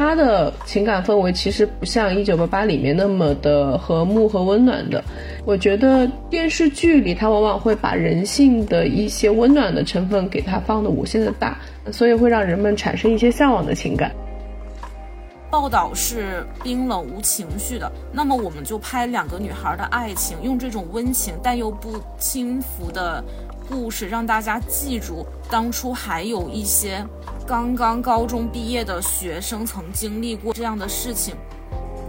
[0.00, 5.04] 他的情感氛围其实不像《一九八八》里面那么的和睦和温暖的。
[5.44, 11.58] 我觉得电视剧里他往往会把人性的一些温暖的成分给它放的无限的大，
[11.92, 14.10] 所以会让人们产生一些向往的情感。
[15.50, 23.22] 报道是冰冷无情绪的，那么我们就拍两个女孩的爱情，用这种温情但又不轻浮的
[23.70, 27.06] 故事，让大家记住当初还有一些
[27.46, 31.36] 刚刚高中毕业的学生曾经历过这样的事情，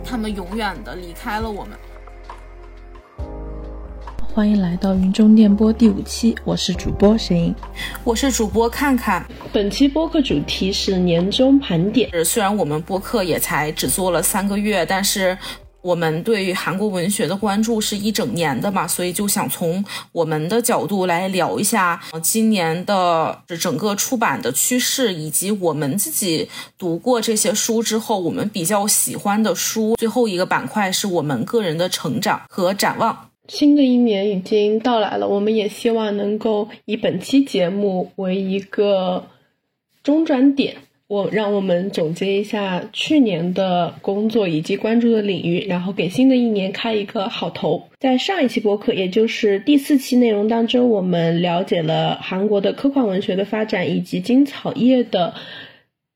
[0.03, 1.77] 他们永远的离开了我们。
[4.34, 7.53] 欢迎来到云中电波第五期，我是主播沈莹，
[8.03, 9.23] 我是主播看看。
[9.51, 12.09] 本期播客主题是年终盘点。
[12.25, 15.37] 虽然我们播客也才只做了三个月，但是
[15.81, 29.95] 我们对韩国文学的关注是一整年的嘛，所以就想从我们的角度来聊一下今年的整个出版的趋势，以及我们自己读过这些书之后，我们比较喜欢的书。
[29.95, 33.29] 最后一个板块是我们个人的成长和展望。
[33.48, 39.26] 新的一年已经到来了，我们也希望能够以本期节目为一个
[40.04, 40.77] 中转点，
[41.12, 47.90] 我让我们总结一下去年的工作以及关注的领域，然后给新的一年开一个好头。
[47.99, 55.34] 在上一期播客，也就是第四期内容当中，我们了解了韩国的科幻文学的发展以及金草叶的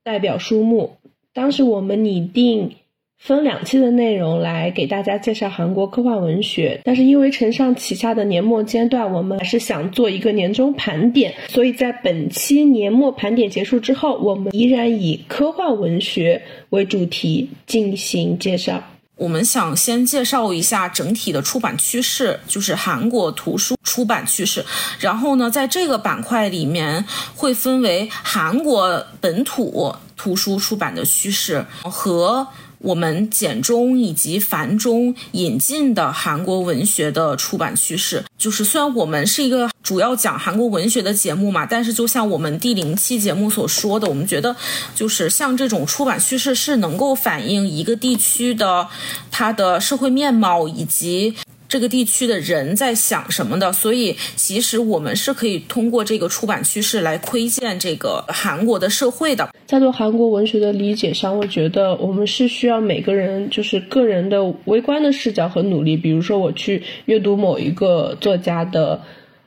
[0.05, 0.95] 代表书目。
[1.33, 2.75] 当时我们拟定。
[3.17, 18.83] 分两期的内容来给大家介绍韩国科幻文学，但是因为承上启下的年末阶段，我们还是想做一个年终盘点，所以在本期年末盘点结束之后，我们依然以科幻文学为主题进行介绍。
[19.15, 24.63] 我们想先介绍一下整体的出版趋势，就是韩国图书出版趋势。
[24.99, 32.45] 然后呢，在这个板块里面会分为韩国本土图书出版的趋势和。
[32.79, 44.55] 我们简中以及繁中引进的韩国文学的出版趋势，就是虽然我们是一个主要讲韩国文学的节目嘛，但是就像我们第零期节目所说的，我们觉得
[44.93, 48.87] 就是像这种出版趋势是能够反映一个地区的
[49.31, 51.35] 它的社会面貌以及。
[51.75, 59.49] 这个地区的人在想什么的，所以其实我们是可以通过这个出版趋势来窥见这个韩国的社会的。
[59.65, 65.97] 在做韩国文学的理解上，我觉得我们是需要每个人就是个人的微观的视角和努力。
[65.97, 69.01] 比如说，我去阅读某一个作家的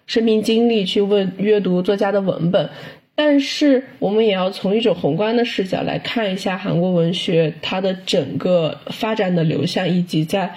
[0.07, 2.69] 生命经历，去问阅读作家的文本。
[3.21, 10.55] 但是我们也要从一种宏观的视角来看一下韩国文学它的整个发展的流向，以及在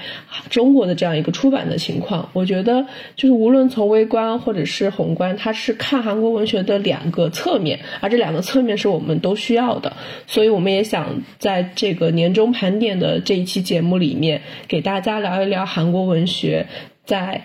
[0.52, 2.30] 中国的这样一个出版的情况。
[2.34, 2.86] 我觉得
[3.16, 9.92] 就是无论从微观或者是宏观，它是看韩国文学的两个侧面，而这两个侧面是我们都需要的。
[10.28, 16.68] 所以我们也想在这个年终盘点的这一期节目里面，给大家聊一聊韩国文学
[17.06, 17.42] 在。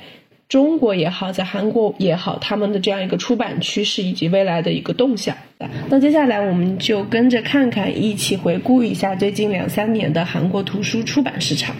[0.49, 5.37] 中国也好，在韩国也好，他们的这样一个出版趋势以及未来的一个动向。
[5.89, 11.75] 那接下来我们就跟着看看，一起回顾一下最近两三年的韩国图书出版市场。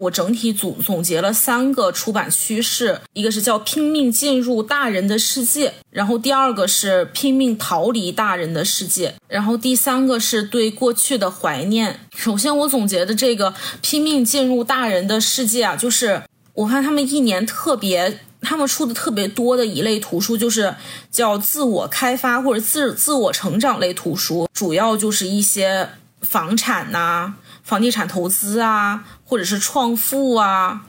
[0.00, 12.00] 我整体总总结了三个出版趋势，一个是叫拼命进入大人的世界，然后第二个是拼命逃离大人的世界，然后第三个是对过去的怀念。
[12.16, 13.52] 首先，我总结的这个
[13.82, 16.22] 拼命进入大人的世界啊，就是
[16.54, 20.74] 我看他们一年特别，他们出的特别多的一类图书，就是
[21.10, 25.90] 叫自我开发或者自自我成长类图书，主要就是一些
[26.22, 27.34] 房产呐。
[27.70, 30.86] 房地产投资啊，或者是创富啊。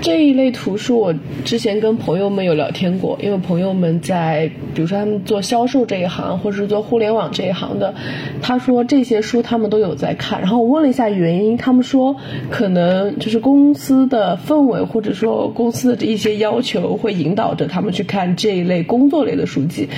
[0.00, 7.94] 这一类图书，我之前跟朋友们有聊天过，因为朋友们在，比如说他们做销售这一行，或者是做互联网这一行的，
[8.42, 10.40] 他说这些书他们都有在看。
[10.40, 12.16] 然后我问了一下原因，他们说
[12.50, 19.88] 可能就是公司的氛围，或者说公司的一些要求，会引导着他们去看这一类工作类的书籍。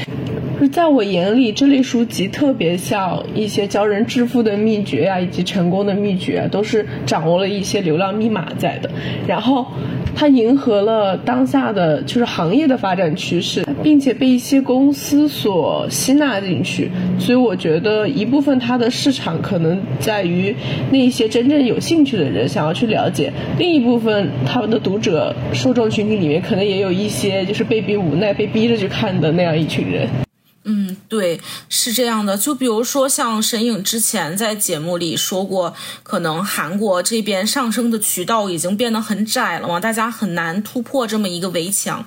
[0.61, 8.91] 就在我眼里，这类书籍特别像一些教人致富的秘诀啊，以及成功的秘诀啊，都是掌握了一些流量密码在的。
[9.27, 9.46] 然后。
[9.47, 9.67] 后
[10.15, 20.55] 它迎合了当下的就是行业的发展趋势，并且被一些公司所吸纳进去，所以我觉得一部分它的市场可能在于
[20.91, 30.26] 那些真正有兴趣的人想要去了解，另一部分他们的读者受众群体里面可能也有一些就是被逼无奈被逼着去看的那样一群人。
[30.69, 32.37] 嗯，对，是这样的。
[32.37, 35.73] 就比如说，像沈影之前在节目里说过，
[36.03, 42.05] 可能韩国这边上升的渠道已经变得很窄了嘛，大家很难突破这么一个围墙。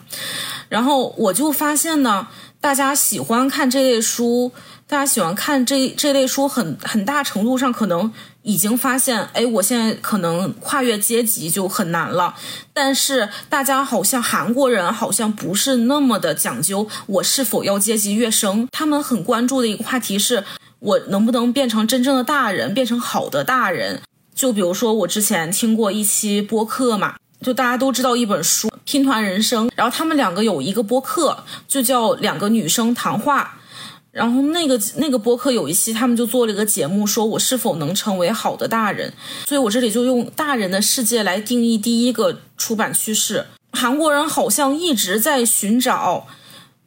[0.68, 2.28] 然后我就发现呢，
[2.60, 4.52] 大家喜欢看这类书，
[4.86, 8.12] 大家喜欢看这这类书，很很大程度上可能。
[8.50, 12.34] 已经发现，哎，我现在可能跨越阶级就很难了。
[12.74, 18.68] 但是大家好像韩国人好像不是那么的讲究，我是否要阶级跃升？
[18.72, 20.44] 他们很关注的一个话题是，
[20.80, 24.02] 我能不能变成真正的大人，变成好的大人？
[24.34, 33.59] 就比如说我之前听过一期播客嘛，就大家都知道一本书《拼团人生》，然后他们两个有一个播客，就叫两个女生谈话。
[34.20, 39.14] 然后那个那个播客有一期，他们就做了一个节目，说我是否能成为好的大人。
[39.48, 43.46] 所以我这里就用大人的世界来定义第一个出版趋势。
[43.72, 46.28] 韩国人好像一直在寻找，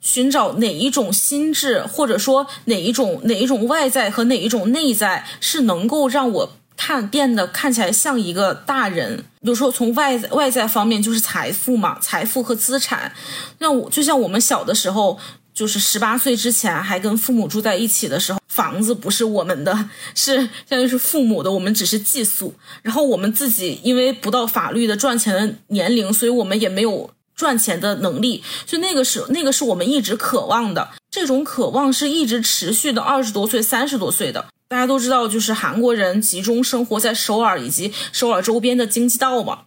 [0.02, 9.24] 寻找哪一种心智，或者说哪一种哪一种外在和哪一种内在是能够让我看变得看起来像一个大人。
[9.40, 13.14] 比如说从外外在方面就是财富嘛，财富和资产。
[13.60, 15.18] 那我就像我们小的时候。
[15.54, 22.54] 就是十八岁之前还跟父母住在一起的时候，房子不是我们的，是相当于是父母的，我们只是寄宿。
[22.82, 28.42] 然后我们自己因为不到法律的赚钱的年龄，所以我们也没有赚钱的能力。
[28.66, 34.46] 所以那个是那个是我们一直渴望的，这种渴望是一直持续的二十多岁、三十多岁的。
[34.68, 39.64] 大家都知道，就是韩国人集中生活在首尔以及首尔周边的经济道嘛。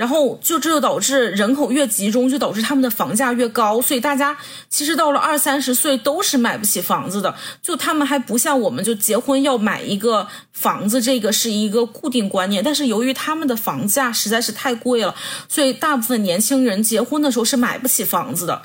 [0.00, 4.34] 然后就这就导致人口越集中，就导致他们的房价越高，所以大家
[4.70, 7.34] 其实到了二三十岁都是买不起房子的。
[7.60, 12.64] 就他们还不像我们，就结婚要买一个房子，这个是一个固定观念。
[12.64, 15.14] 但是由于他们的房价实在是太贵了，
[15.50, 18.62] 所以大部分年轻人结婚的时候是买不起房子的。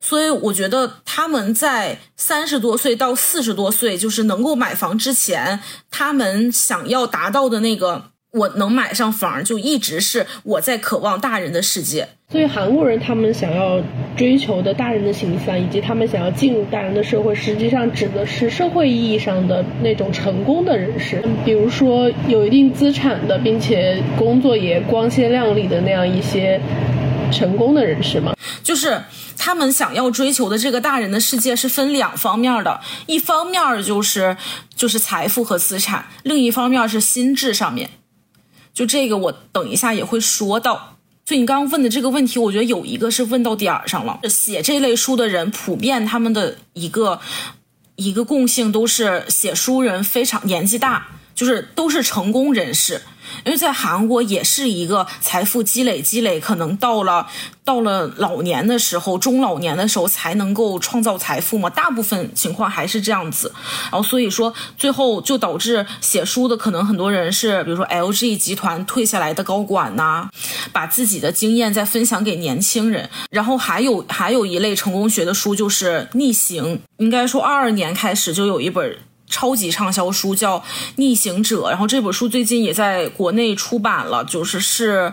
[0.00, 5.60] 所以我觉得他们在三十多岁到四十多岁，就是能够买房之前，
[5.90, 8.04] 他们想要达到的那个。
[8.32, 12.08] 我能买上房，就一直是我在渴望大人的世界。
[12.30, 13.82] 所以韩国人他们想要
[14.14, 26.60] 追求的大人的形象，以及他们想要进入大人的社会，实际上指的是社会意义上的那种成功的人士，比如说有一定资产的，并且工作也光鲜亮丽的那样一些
[27.32, 28.34] 成功的人士嘛。
[28.62, 29.00] 就是
[29.38, 34.36] 他们想要追求的这个大人的世界是分两方面的，一方面就是
[34.76, 37.88] 就是财富和资产，另一方面是心智上面。
[38.78, 40.98] 就这个，我等一下也会说到。
[41.26, 44.20] 所以你刚刚问的这个问题，我觉得有一个是问到点儿上了。
[44.28, 47.18] 写这类书的人，普遍他们的一个
[47.96, 53.02] 一个共性都是写书人非常年纪大，就是都是成功人士。
[53.44, 57.26] 因为在韩国也是一个财富积累积累，可能到了
[57.64, 61.68] 到了老年的时候，中老年的时候才能够创造财富嘛。
[61.70, 63.52] 大部分情况还是这样子，
[63.84, 70.28] 然后所以说最后就导致写书的可能很多人是，比如说 LG 集团退下来的高管呐，
[70.72, 73.08] 把自己的经验再分享给年轻人。
[73.30, 78.98] 然后还有还有一类成功学的书就是逆行，应该说二二年开始就有一本。
[79.28, 80.58] 超级畅销书叫
[80.96, 85.12] 《逆行者》，然后这本书最近也在国内出版了，就是是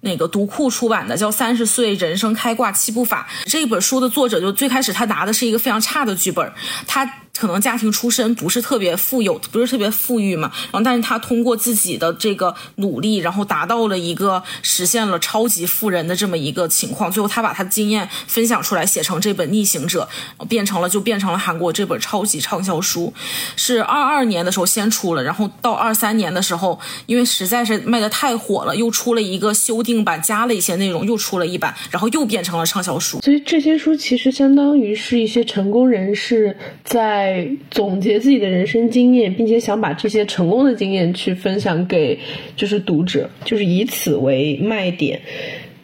[0.00, 3.28] 那个读库出版的，叫《三十岁人生开挂七步法》。
[3.50, 6.52] 这本书的作者就最开始他拿的是一个非常差的剧本，
[6.86, 7.23] 他。
[7.38, 20.08] 可能家庭出身不是特别富有，不是特别富裕嘛，然后但是他通过自己的这个努力，然后达到了一个实现了超级富人的这么一个情况，最后他把他的经验分享出来，写成这本《逆行者》，
[20.46, 23.12] 变成了就变成了韩国这本超级畅销书，
[23.56, 33.20] 是二二年的时候先出了，然后到二三年的时候，因为实在是卖的太火了，又出了一个修订版，加了一些内容，又出了一版，然后又变成了畅销书。
[33.20, 37.23] 所以这些书其实相当于是一些成功人士在。
[37.24, 42.18] 在总结自己的人生经验，并且想把这些成功的经验去分享给
[42.54, 45.18] 就是读者，就是以此为卖点，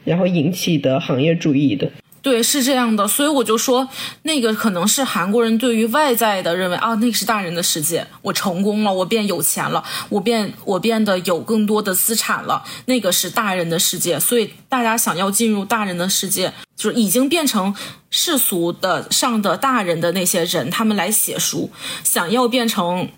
[0.05, 1.91] 然后引起的行业注意的。
[2.23, 3.89] 对，是这样的，所以我就说，
[4.25, 17.75] 那个可能是韩国人对于外在的认为啊，那个是大人的世界，我成功了，我变有钱了，我变我变得有更多的资产了，那个是大人的世界，所以大家想要进入大人的世界，就是已经变成
[18.11, 21.71] 世俗的上的大人的那些人，他们来写书，
[22.05, 23.09] 想要变成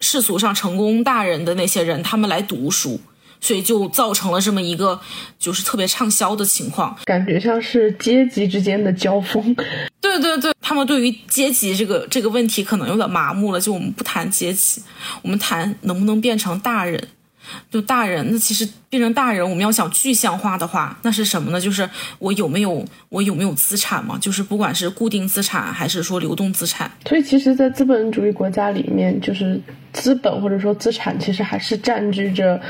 [0.00, 2.98] 世俗上成功大人的那些人，他们来读书。
[3.42, 4.98] 所以就造成了这么一个
[5.38, 9.54] 就是特别畅销的情况，感觉像是阶级之间的交锋。
[10.00, 13.60] 对对对，他们对于阶级这个这个问题可能有点麻木了。
[13.60, 14.80] 就我们不谈阶级，
[15.22, 17.08] 我们谈能不能变成大人。
[17.70, 21.60] 就大人，那其实变成大人，我们要想具象化的话，那是什么呢？
[21.60, 24.18] 就是我有没有我有没有资产嘛？
[24.18, 26.90] 就是不管是固定资产还是说流动资产。
[27.06, 29.60] 所以，其实，在资本主义国家里面，就是
[29.92, 32.60] 资本或者说资产，其实还是占据着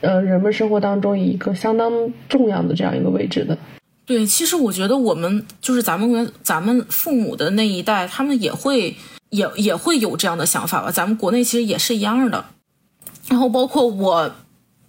[0.00, 1.92] 呃人们生活当中一个相当
[2.28, 3.56] 重要的这样一个位置的。
[4.04, 8.96] 对，其实我觉得我们就是咱们咱们父母的那一代，他们也会
[9.30, 10.90] 也也会有这样的想法吧？
[10.90, 12.44] 咱们国内其实也是一样的。
[13.28, 14.30] 然后包括我，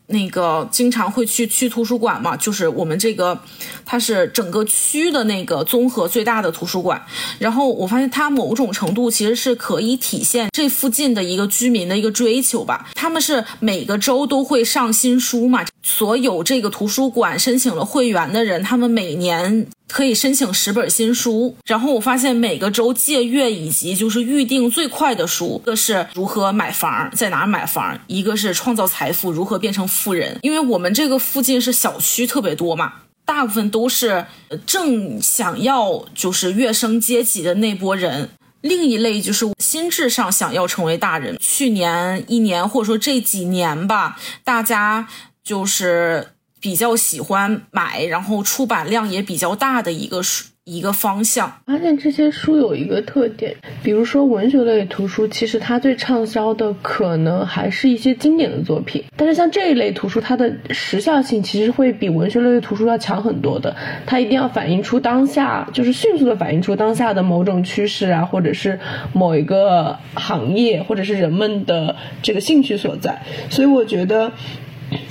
[0.08, 3.40] 那个经常会去区图书馆嘛，就是我们这个，
[3.86, 7.02] 它是整个区的那个综合最大的图书馆。
[7.40, 12.90] 然后我发现它某种程度其实是可以体现这附近的一个居民的一个追求吧。
[12.96, 19.68] 他们是每个周都会上新书嘛，所有这个图书馆申请了会员的人，他们每年。
[19.90, 30.40] 可以申请十本新书，然后我发现每个周借阅以及就是预定最快的书，一个是如何买房，在哪买房，一个是创造财富，如何变成富人。
[30.42, 34.26] 因为我们这个附近是小区特别多嘛，大部分都是
[34.66, 38.30] 正想要就是跃升阶级的那波人。
[38.62, 41.38] 另一类就是心智上想要成为大人。
[41.40, 45.08] 去年一年或者说这几年吧，大家
[45.44, 46.30] 就是。
[46.64, 51.60] 比较喜欢买，然后出版量也比较大的一个书一个方向。
[51.66, 59.04] 发现这些书有一个特点，比如说文学类图书，其实它最畅销的可能还是一些经典的作品。
[59.18, 63.76] 但是像这一类图书，它的时效性其实会比文学类图书要强很多的。
[64.06, 68.80] 它一定要反映出当下，就是迅速的反映出当下的某种趋势啊，或者是
[69.12, 73.24] 某一个行业，或者是人们的这个兴趣所在。
[73.50, 74.32] 所以我觉得。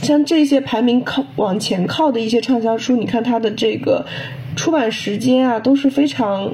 [0.02, 4.04] 像这些排名靠往前靠的一些畅销书，你看它的这个
[4.56, 6.52] 出版时间啊，都是非常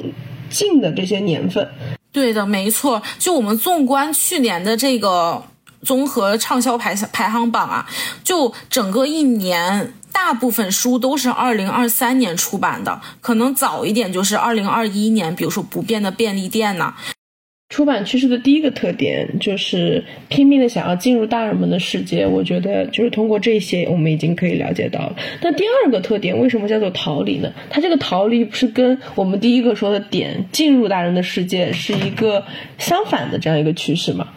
[0.49, 1.69] 近的这些年份。
[2.13, 3.03] 对的，没错。
[3.19, 5.43] 就我们纵观去年的这个
[5.83, 7.87] 综合畅销排排行榜啊，
[8.25, 16.95] 就整个一年，大部分书都是二零二三年出版的，可能早一点就是二零二一年，比如说《不变的便利店》呐。
[17.69, 25.17] 出版趋势的第一个特点就是拼命的想要进入大人们的世界，我觉得就是通过这些，我们已经可以了解到了。
[25.43, 27.53] 那第二个特点为什么叫做逃离呢？
[27.69, 32.45] 它这个逃离不是跟我们第一个说的点进入大人的世界是一个
[32.79, 34.29] 相反的这样一个趋势吗？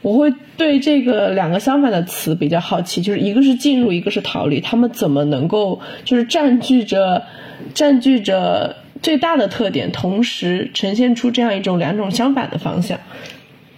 [0.00, 7.24] 我会对这个两个相反的词比较好奇，就是一个是进入，一个是逃离，他们怎么能够就是占据着
[7.74, 8.76] 占据着？
[9.02, 12.98] 最大的特点，同时呈现出这样一种两种相反的方向。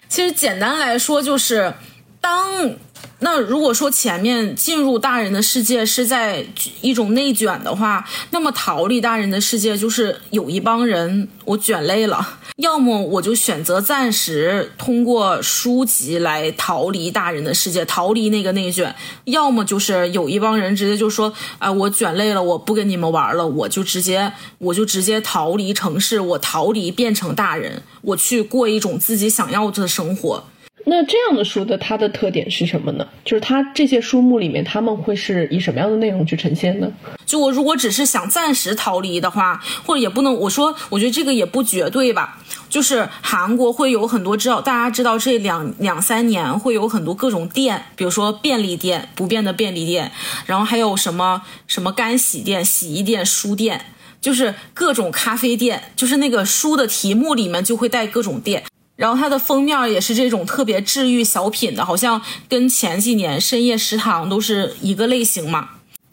[0.09, 1.73] 其实简单来说，就是
[2.21, 2.76] 当。
[3.25, 6.45] 那如果说前面进入大人的世界是在
[6.83, 18.93] 一种内卷的话，那么逃离大人的世界就是有一帮人我卷累了，要么我就选择暂时通过书籍来逃离大人的世界，逃离那个内卷；
[19.25, 30.45] 要么就是有一帮人直接就说啊，我卷累了，我不跟你们玩了，我就直接我就直接逃离城市，我逃离变成大人，我去过一种自己想要的生活。
[30.87, 33.07] 那这样的书的它的特点是什么呢？
[33.25, 36.93] 就是它这些书目里面，他们会是以什么样的内容去呈现呢？
[37.25, 42.38] 就我如果只是想暂时逃离的话，或者也不能我说，我觉得这个也不绝对吧。
[42.69, 50.12] 就是韩国会有很多知道，大家知道这两两三年会有很多各种店，比如说便利店，不变的便利店，
[50.45, 53.87] 然后还有什么什么干洗店、洗衣店、书店，
[54.21, 58.62] 就是各种咖啡店，就是那个书的题目里面就会带各种店。
[58.97, 65.71] 然后它的封面也是这种特别治愈小品的，好像跟前几年深夜食堂都是一个类型嘛。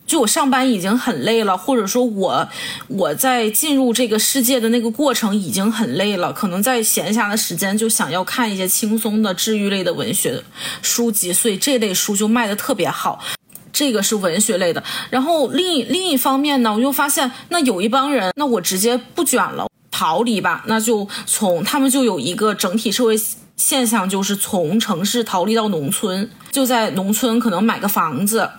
[0.07, 2.49] 就我上班已经很累了，或者说我
[2.89, 10.43] 我在进入这个世界的那个过程已经很累了，可能在闲暇的时间就想要看一些轻松的治愈类的文学
[10.81, 13.23] 书籍，所以这类书就卖的特别好。
[13.71, 14.83] 这个是文学类的。
[15.09, 19.65] 然后另另一方面呢，我又发现那有一帮人，那我直接不卷了。
[19.91, 23.15] 逃离吧，那就从他们就有一个整体社会
[23.55, 28.49] 现象，就是从城市逃离到农村，就在农村可能买个房子，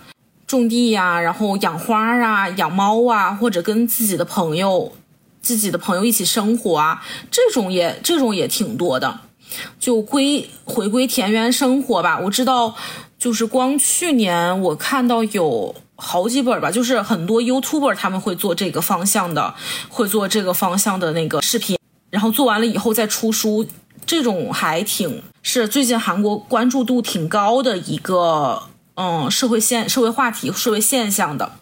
[0.47, 4.93] 种地呀，然后养花啊，养猫啊，或者跟自己的朋友、
[5.41, 9.21] 自己的朋友一起生活啊，这种也这种也挺多的，
[9.81, 12.21] 就归回归田园生活吧。
[12.21, 12.77] 我知道，
[13.19, 15.75] 就是光去年我看到有。
[16.05, 19.55] 好几本吧，就是很多 YouTuber 他们会做这个方向的，
[19.89, 21.79] 会做这个方向的那个视频，
[22.11, 23.65] 然后做完了以后再出书，
[24.05, 28.65] 这种还挺是最近韩国关注度挺高的一个
[28.97, 31.53] 嗯社会现社会话题社会现象的。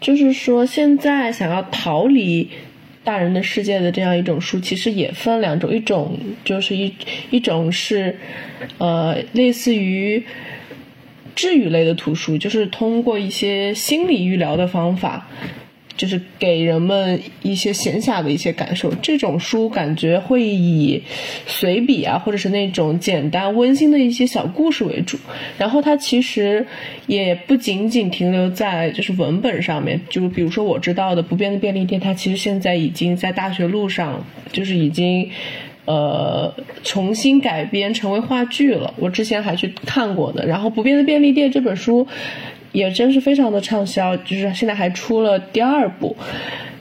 [0.00, 2.48] 就是说，现在想要逃离
[3.04, 6.94] 大人的世界的这样一种书，其实也分两种，一种就是一
[7.30, 8.18] 一种是
[8.78, 10.24] 呃类似于。
[11.34, 15.28] 治愈类的图书，就是通过一些心理愈疗的方法。
[15.94, 21.02] 就是给人们一些闲暇的一些感受，这种书感觉会以
[21.46, 25.18] 随笔啊，或者是那种简单温馨的一些小故事为主。
[25.58, 26.66] 然后它其实
[27.06, 35.30] 也不仅仅停留在就是文本上面，就比如说我知道的《不变的便利店》，它其实现在已经在大学路上，就是已经
[35.84, 38.94] 呃重新改编成为话剧了。
[38.98, 40.46] 我之前还去看过的。
[40.46, 42.06] 然后《不变的便利店》这本书。
[42.72, 46.16] 也真是非常的畅销，就是现在还出了第二部，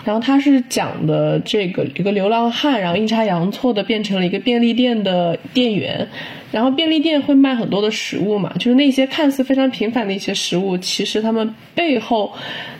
[0.06, 6.08] 然后它是讲的这个一个流浪汉，然后阴差阳错的变成了一个便利店的店员，
[6.50, 12.32] 然后便利店会卖很多的食物嘛，就是那些看似非常平凡的一些食物，其实他们背后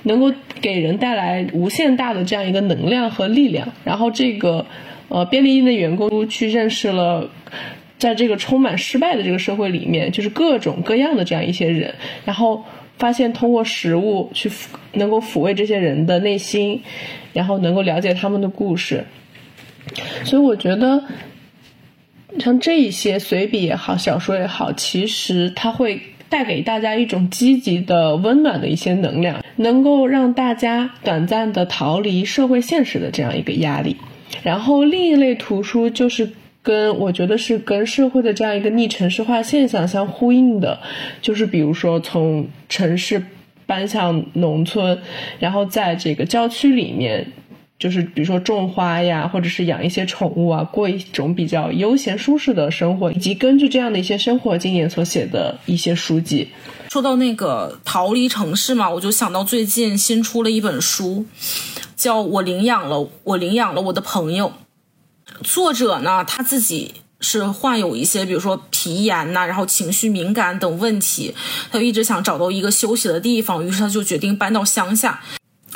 [0.04, 4.66] 能够给人带来无限大的这样一个能量和力量，然后这个
[5.12, 7.30] 呃便利店的员工去认识了，
[8.00, 11.94] 在这个充满失败的这个社会里面，就是各种各样的这样一些人，
[12.26, 12.64] 然后。
[12.98, 14.52] 发现通过食物去
[14.94, 16.84] 能够抚慰这些人的内心，
[17.34, 19.06] 然后能够了解他们的故事，
[20.24, 21.04] 所以我觉得
[22.38, 26.00] 像这一些随笔也好，小说也好，其实它会
[26.30, 33.98] 带给大家一种积极的、温暖的一些能量，能够让大家短暂的逃离社会现实的这样一个压力。
[34.44, 36.30] 然后另一类图书就是。
[36.64, 40.80] 跟我觉得是跟社会的这样一个逆城市化现象相呼应的，
[41.20, 43.20] 就是比如说从城市
[43.66, 45.00] 搬向农村，
[45.40, 47.26] 然后在这个郊区里面，
[47.80, 56.50] 就是比如说种花呀，或者是养一些宠物啊，过一种比较悠闲舒适的生活，以及根据这样的一些生活经验所写的一些书籍。
[56.92, 61.26] 说到那个逃离城市嘛，我就想到最近新出了一本书，
[61.96, 64.52] 叫我领养了我领养了我的朋友。
[65.42, 71.34] 作者呢，他自己是患有一些，比如说皮炎呐，然后情绪敏感等问题，
[71.72, 75.22] 他就一直想找到一个休息的地方，于是他就决定搬到乡下。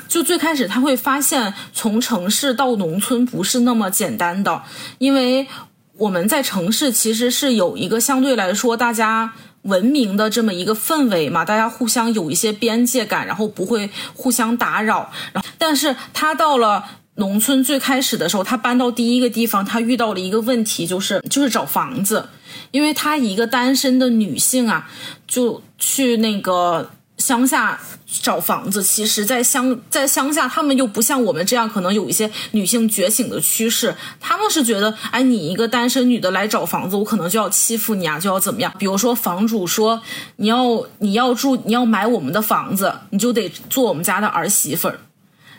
[0.09, 4.63] 就最开始他会发现，从城市到农村不是那么简单的，
[4.97, 5.47] 因为
[5.95, 9.33] 我们在城市其实是有一个相对来说大家
[9.65, 15.11] 文明的这么一个氛围嘛，大家互相有一些边界感，然后不会互相打扰。
[15.33, 16.83] 然后，但是他到了。
[17.17, 22.27] 农村最开始的时候，他搬到第一个地方，他遇到了一个问题，就是就是找房子，
[22.71, 24.89] 因为他一个单身的女性啊，
[25.25, 27.79] 就去那个乡下
[28.21, 28.83] 找房子。
[28.83, 33.95] 其实，在乡在乡下，他们又不像我们这样，可能有一些女性觉醒的趋势。
[34.19, 38.73] 他们是觉得，哎，你一个单身女的来找房子，我可能就要欺负你啊，就要怎么样？
[38.77, 40.01] 比如说，房主说
[40.37, 44.99] 你要你要住你要买我们的房子，你就得做我们家的儿媳妇儿。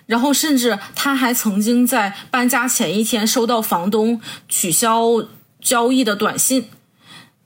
[0.06, 5.04] 然后，甚至他还曾经在搬家前一天收到房东取消
[5.60, 6.68] 交易的短信，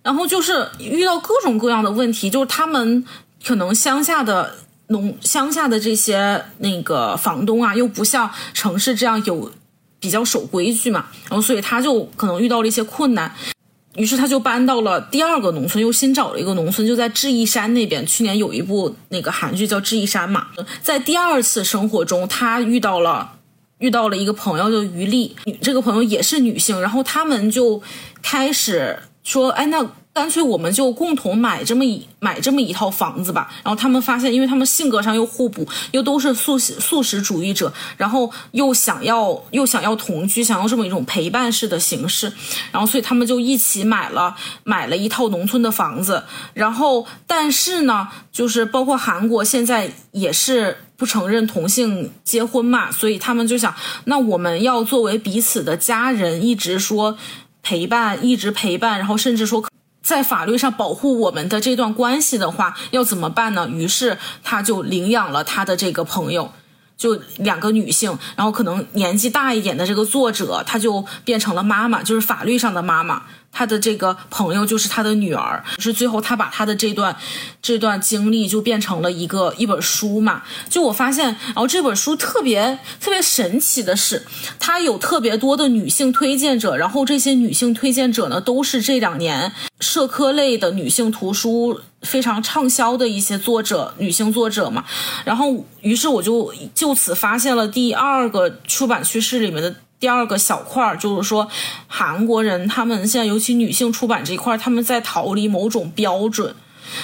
[0.03, 3.03] 然后就是遇到各种各样的问题，就是他们
[3.45, 4.57] 可能乡下的
[4.89, 9.51] 农乡下的这些那个房东啊，又不像城市这样有
[9.99, 13.35] 比较守规矩嘛，然后所以他就可能遇到了一些困难。
[13.97, 18.07] 于是他就搬到了第二个农村，又新找了一个农村，就在智异山那边。
[18.07, 20.47] 去年有一部那个韩剧叫《智异山》嘛，
[20.83, 23.33] 在第二次生活中，他遇到了
[23.79, 27.83] 遇到了一个朋友，叫于丽，这个朋友也是女性，然后他们就
[28.23, 33.49] 开始说：“哎，那。”干脆我们就共同买这么一买这么一套房子吧。
[33.63, 42.33] 然后他们发现，因为他们性格上又互补，又都是素食素食主义者，然后又想要又想要同居，想要这么一种陪伴式的形式。
[42.73, 46.25] 然后所以他们就一起买了买了一套农村的房子。
[46.55, 53.73] 然后但是呢，就是包括韩国现在也是不承认同性结婚嘛，所以他们就想，
[54.07, 57.17] 那我们要作为彼此的家人，一直说
[57.63, 59.65] 陪伴，一直陪伴，然后甚至说。
[60.03, 63.69] 在法律上保护我们的这段关系的话，要怎么办呢？
[63.69, 66.53] 于是他就领养了他的这个朋友，
[66.97, 73.23] 就两个女性，然后可能年纪大一点的这个作者，他就变成了妈妈，就是法律上的妈妈。
[73.53, 77.15] 他的这个朋友就是他的女儿，是最后他把他的这段
[77.61, 80.43] 这段经历就变成了一个一本书嘛。
[80.69, 84.25] 就我发现，然后这本书特别特别神奇的是，
[84.59, 94.85] 它有特别多的女性推荐者，然后这些女性推荐者呢，都是这两年社科类的女性图书非常畅销的一些作者，女性作者嘛。
[95.25, 99.75] 然后，于是我就就此发现了第二个出版趋势里面的。
[100.01, 101.47] 第二个小块儿就是说，
[101.87, 106.55] 韩国人他们现在尤其女性出版这一块，他们在逃离某种标准，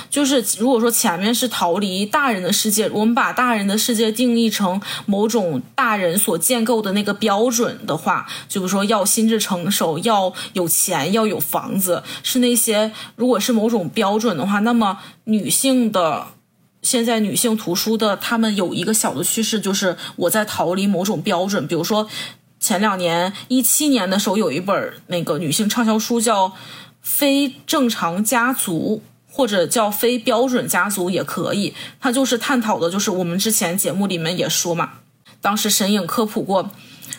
[0.09, 16.28] 就是如果说前面是逃离大人的世界，我们把大人的世界定义成某种大人所建构的那个标准的话，就比如说要心智成熟，要有钱，要有房子，是那些如果是某种标准的话，那么女性的
[16.80, 22.09] 现在女性图书的他们有一个小的趋势，就是我在逃离某种标准，比如说。
[22.66, 26.48] 前两年，一七年的时候，有一本那个女性畅销书叫
[27.00, 29.00] 《非正常家族》，
[29.33, 31.72] 或者叫《非标准家族》也可以。
[32.00, 34.94] 它就是探讨的，就是我们之前节目里面也说嘛，
[35.40, 36.68] 当时神影科普过，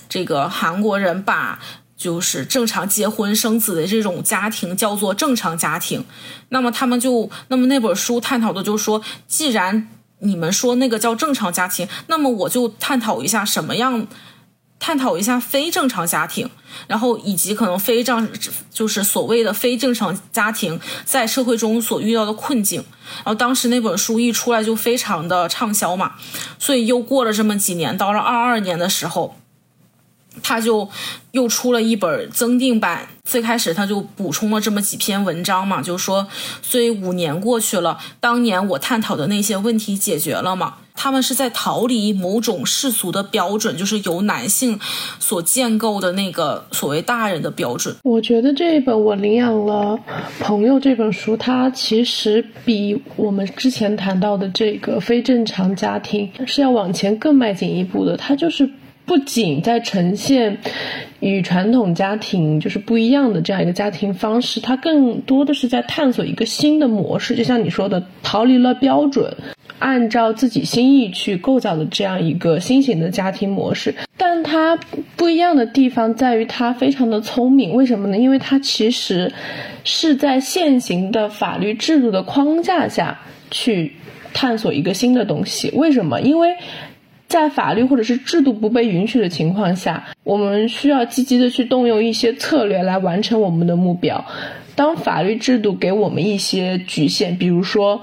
[0.09, 1.59] 这个韩国人把
[1.95, 6.03] 就是正常结婚生子的这种家庭叫做正常家庭。
[6.49, 9.87] 那么他们就，那么那本书探讨的就是说，既然
[10.19, 14.05] 你们说那个叫正常家庭，那么我就探讨一下什么样。
[14.79, 16.49] 探讨一下非正常家庭，
[16.87, 18.29] 然后以及可能非正
[18.71, 22.83] 就是所谓的非正常家庭在社会中所遇到的困境。
[23.17, 26.13] 然后当时那本书一出来就非常的畅销嘛，
[26.59, 29.35] 所以又过了这么几年，到了二二年的时候，
[30.41, 30.87] 他就
[31.31, 33.07] 又出了一本增订版。
[33.23, 36.25] 最开始他就补充了这么几篇文章嘛，就说，
[36.61, 40.75] 所以五年过去了，当年我探讨的那些问题解决了吗？
[40.99, 44.79] 他们是在逃离某种世俗的标准，就是由男性
[45.19, 47.93] 所建构的那个所谓大人的标准。
[48.03, 49.99] 我觉得这一本我领养了
[50.39, 58.17] 朋友这本书，它其实比我们之前谈到的这个非正常家庭是要往前更迈进一步的。
[58.17, 58.67] 它就是
[59.07, 60.57] 不仅在呈现
[61.21, 67.35] 与传统家庭就是不一样的这样一个家庭方式，它更多的是在探索一个新的模式。
[67.35, 69.35] 就像你说的，逃离了标准。
[69.79, 74.75] 按照自己心意去构造的这样一个新型的家庭模式，但它
[75.15, 77.73] 不一样的地方在于它非常的聪明。
[77.73, 78.17] 为什么呢？
[78.17, 79.31] 因为它其实
[79.83, 83.19] 是在现行的法律制度的框架下
[83.51, 83.93] 去
[84.33, 85.69] 探索一个新的东西。
[85.75, 86.21] 为什么？
[86.21, 86.55] 因为
[87.27, 94.25] 在法律或者是制度不被允许的情况下，我们需要积极的去动用一些策略来完成我们的目标。
[94.75, 98.01] 当法律制度给我们一些局限，比如说。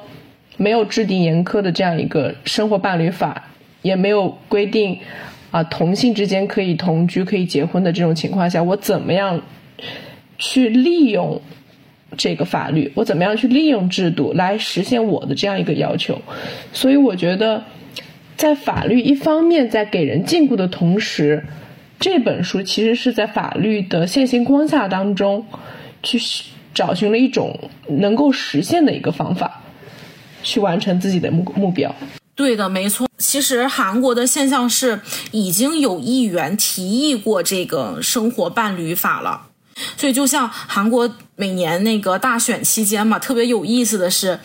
[0.57, 3.49] 没有制定严苛的这样一个生活伴侣法，
[3.83, 5.01] 也没有规定
[5.51, 9.43] 啊同性之间可以同居、可以结婚的这种情况下，我怎么样
[10.39, 11.43] 去利用
[12.17, 12.93] 这个法律？
[12.95, 16.23] 我怎么样去利用制度来实现我的这样一个要求？
[16.73, 17.65] 所以我觉得，
[18.37, 21.45] 在法律一方面在给人禁锢的同时，
[21.99, 25.47] 这本书其实是在法律的现行框架当中
[26.03, 26.21] 去
[26.73, 29.61] 找寻了一种能够实现的一个方法。
[30.47, 31.91] 去完成自己的目目标，
[32.35, 33.09] 对的，没错。
[33.17, 39.47] 其实韩国的现象是，已经有议员提议过这个生活伴侣法了。
[39.97, 44.39] 所以，就像韩国每年那个大选期间嘛，特别有意思的是，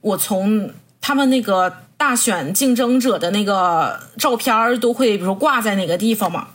[0.00, 0.70] 我从
[1.02, 6.48] 他们那个大选竞争者的那个照片儿都会，比如说挂在哪个地方嘛。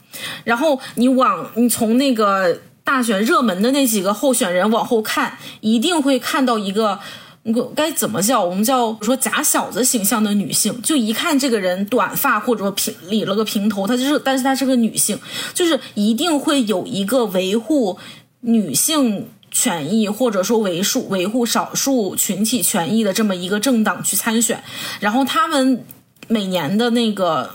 [0.44, 6.98] 然后你往你从那个大选热门的那几个候选人往后看，一定会看到一个。
[7.42, 8.44] 我该怎么叫？
[8.44, 15.18] 我们叫说假小子形象的女性，就一看这个人短发或者说平理了个平头，她就是，但是她是个女性，
[15.54, 17.98] 就是一定会有一个维护
[18.40, 24.62] 女性权益或者说维数维护少数群体权益的这么一个政党去参选，
[25.00, 25.84] 然后他们
[26.28, 27.50] 每年的那个。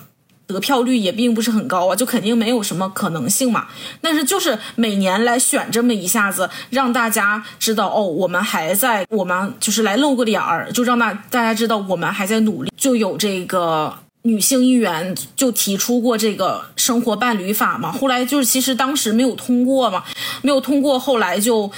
[0.47, 3.65] 得票率也并不是很高啊，就肯定没有什么可能性嘛。
[3.99, 12.71] 但是就是每年来选这么一下子，让大家知道哦，我们还在，我们就是来露个脸儿，就让大大家知道我们还在努力。
[12.77, 20.04] 就有这个女性议员就提出过这个生活伴侣法嘛，后来就是其实当时没有通过嘛，
[20.43, 21.71] 没有通过，后来就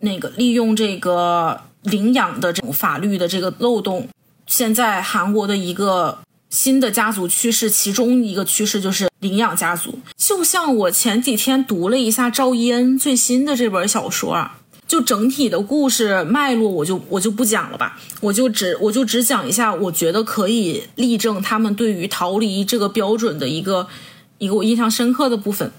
[0.00, 4.08] 那个利用这个领养的这种法律的这个漏洞，
[4.46, 6.18] 现在韩国的一个。
[6.50, 9.98] 新的家族趋势，其中一个趋势就是领养家族。
[10.16, 23.88] 就像我前几天读了一下赵一恩最新的这本小说啊，就整体的故事脉络，我就我就不讲了吧，我就只我就只讲一下，我觉得可以例证他们对于逃离这个标准的一个
[24.38, 25.72] 一个我印象深刻的部分。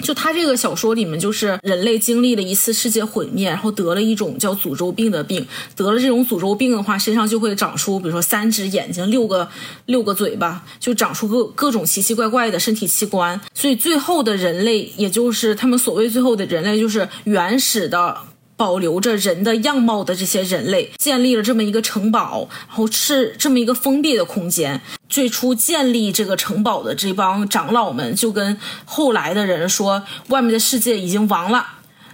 [0.00, 5.46] 就他这个小说里面，就是人类经历了一次世界毁灭，然后得了一种叫诅咒病的病。
[5.76, 9.48] 得了这种诅咒病的话，身上就会长出，比如说三只眼睛、六个
[9.86, 13.40] 六个嘴巴，就长出各各种奇奇怪怪的身体器官。
[13.54, 18.16] 所以最后的人类，也就是他们所谓最后的人类，就是原始的。
[18.64, 24.80] 保留着人的样貌的这些人类建立了这么一个城堡，然后是这么一个封闭的空间。
[25.06, 31.66] 最初建立这个城堡的这帮长老们就跟后来的人说，外面的世界已经亡了，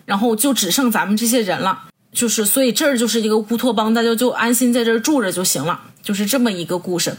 [0.05, 1.85] 然后就只剩咱们这些人了。
[2.13, 7.17] 就是所以这儿就是一个乌托邦，大家就安心在这儿住着就行了，就是这么一个故事。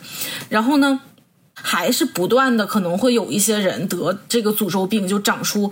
[0.50, 1.00] 然后呢，
[1.54, 5.72] 还是不断的可能会有一些人得这个诅咒病，就长出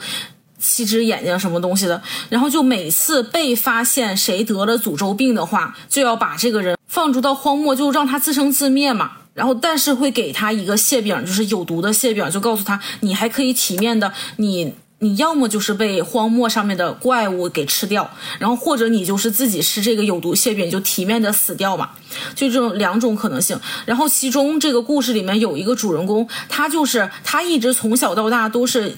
[0.60, 2.02] 七只眼睛什么东西的。
[2.30, 9.12] 然后就每次被发现谁得了诅咒病的话，就要把这个人放逐到荒漠，就让他自生自灭嘛。
[9.34, 14.74] 然后但是会给他一个蟹饼，就是有毒的蟹饼，就告诉他你还可以体面的你。
[15.02, 21.92] 你要么就是被荒漠上面的怪物给吃掉，然后或者你就是自己吃这个有毒蟹饼，就体面的死掉嘛，
[22.36, 23.58] 就这种两种可能性。
[23.86, 28.98] 然后其中这个故事里面有一个主人公，他就是他一直从小到大都是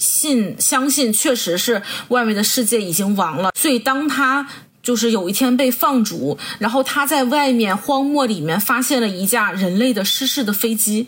[0.00, 4.44] 信相信，确实是外面的世界已经亡了，所以当他
[4.82, 11.06] 就是有一天被放逐，然后他在外面荒漠里面发现了一架人类的失事的飞机，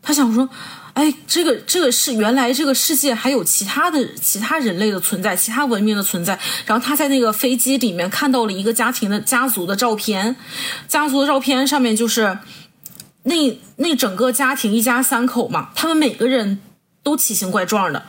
[0.00, 0.48] 他想说。
[0.94, 6.38] 哎，这个这个是原来这个世界还有其他的其他人类的存在，其他文明的存在。
[6.66, 10.36] 然后他在那个飞机里面看到了一个家庭的家族的照片，
[10.86, 12.38] 家族的照片上面就是
[13.24, 13.34] 那
[13.74, 16.60] 那整个家庭一家三口嘛，他们每个人
[17.04, 18.04] 都奇形怪状的，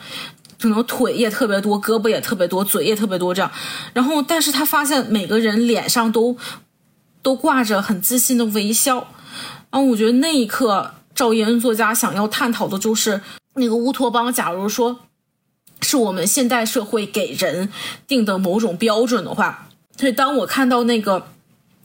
[0.60, 3.48] 可能腿也特别多，胳膊也特别多，嘴也特别多这样。
[3.92, 6.36] 然后，但是他发现每个人脸上都
[7.22, 9.12] 都挂着很自信的微笑。
[9.70, 10.90] 然后我觉得那一刻。
[11.16, 13.22] 赵伊恩作家想要探讨的就是
[13.54, 14.30] 那个乌托邦。
[14.30, 15.00] 假如说
[15.80, 17.70] 是我们现代社会给人
[18.06, 21.28] 定的某种标准的话，所以当我看到那个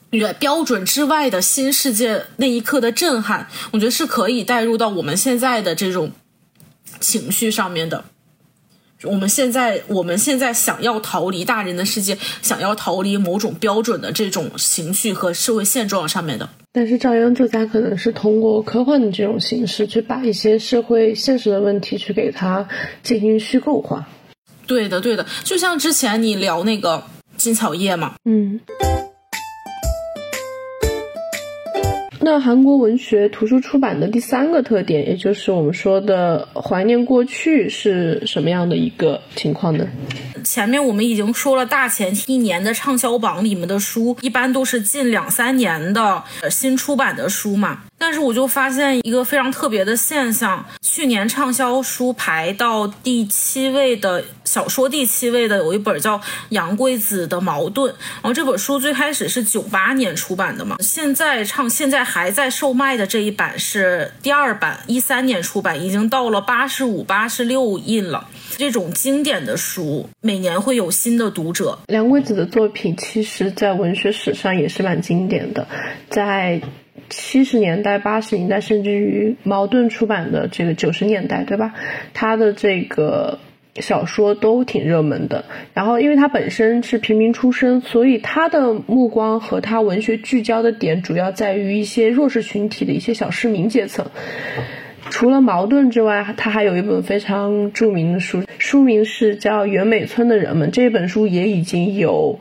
[0.09, 6.11] 远标准之外的新世界那一刻的震撼，我觉得是可以带入到我们现在的这种
[6.99, 8.03] 情绪上面的。
[9.03, 16.47] 我们现在我们现在想要逃离大人的世界，想要逃离某种标准的这种情绪和社会现状上面的。
[16.71, 22.67] 但是赵阳作家可能是通过科幻的这种形式，去把一些社会现实的问题去给它
[23.01, 24.07] 进行虚构化。
[24.67, 27.03] 对的，对的，就像之前你聊那个
[27.37, 28.59] 金草叶嘛，嗯。
[32.23, 39.87] 那韩国文学图书出版的第三个特点，也就是我们说的怀念过去，是什么样的一个情况呢？
[40.43, 47.79] 前面我们已经说了，大前一年的畅销榜里面的书，一般都是近两三年的新出版的书嘛。
[47.97, 68.27] 但是我就发现一个非常特别的现象，去年畅销书排到第七位的小说，第七位的有一本叫杨贵子的《矛盾》，然后这本书最开始是九八年出版的嘛，现在唱现在还在售卖的这一版是第二版，一三年出版，已经到了八十五、八十六印了。
[68.57, 71.79] 这种经典的书，每年会有新的读者。
[71.87, 75.65] 杨贵子的作品，其实在文学史上也是蛮经典的，
[76.09, 76.61] 在。
[77.13, 81.73] 七十年代、八十年代，甚至于茅盾出版的这个九十年代，对吧？
[82.13, 83.37] 他的这个
[83.75, 85.45] 小说都挺热门的。
[85.73, 94.07] 然后，因为他本身是平民出身，所以他的目光和他文学聚焦的点，主要在于一些弱势群体的一些小市民阶层。
[95.09, 100.69] 除了矛盾之外，他还有一本非常著名的书，书名是叫《原美村的人们》。
[100.71, 102.39] 这本书也已经有。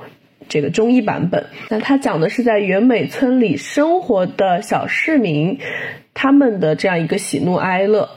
[0.48, 5.60] 这个中医版本，那它讲的是在原美村里生活的小市民，
[6.12, 8.08] 他们的这样一个喜怒哀乐，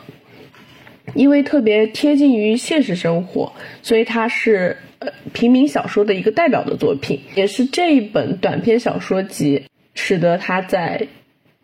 [1.14, 11.08] 因为特别贴近于现实生活，所以它是呃平民小说的一个代表的作品，也是这一本短篇小说集使得它在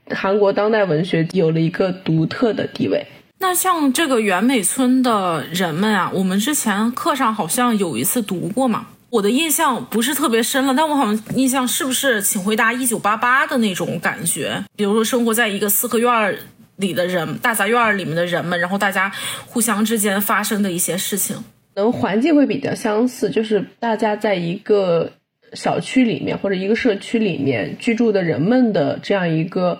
[0.10, 3.06] 韩国当代文学有了一个独特的地位。
[3.40, 8.88] 那像这个原美村的人们啊，我们之前课上好像有一次读过嘛。
[9.12, 14.64] 我的印象不是特别深了，但我好像印象是不是《请回答一九八八》的那种感觉？
[14.76, 16.38] 比如说生活在一个四合院
[16.80, 19.12] 里的人，大杂院里面的人们，然后大家
[19.46, 21.38] 互相之间发生的一些事情，
[21.76, 25.12] 能环境会比较相似，就是大家在一个
[25.54, 29.80] 小区里面或者一个社区里面居住的人们的这样一个。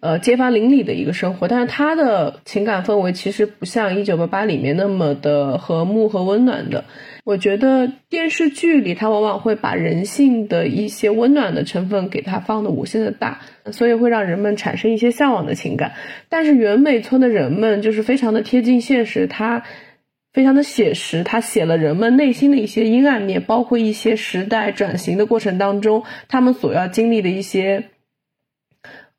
[0.00, 6.84] 呃，街坊邻里的一个生活，但是他的情感氛围其实不像《一九八八》里面那么的和睦和温暖的。
[7.24, 13.40] 我觉得电视剧里，它往往会把人性的一些温暖的成分给它放的无限的大，
[13.72, 15.92] 所以会让人们产生一些向往的情感。
[16.28, 19.64] 但是原美村的人们就是非常的贴近现实，他
[20.32, 27.84] 非常的写实，他写了人们内心的一些阴暗面，包括一些时代转型的过程当中，他们所要经历的一些。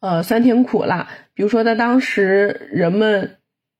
[0.01, 3.35] 呃，酸甜苦辣，比如说在当时人们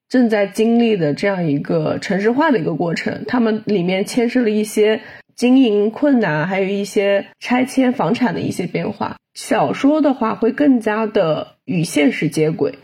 [0.10, 5.02] 正在经历的这样一个城市化的一个过程，他们里面牵涉了一些
[5.36, 9.18] 经营困难，还有一些拆迁房产的一些变化。
[9.36, 12.80] 小说的话会更加的与现实接轨，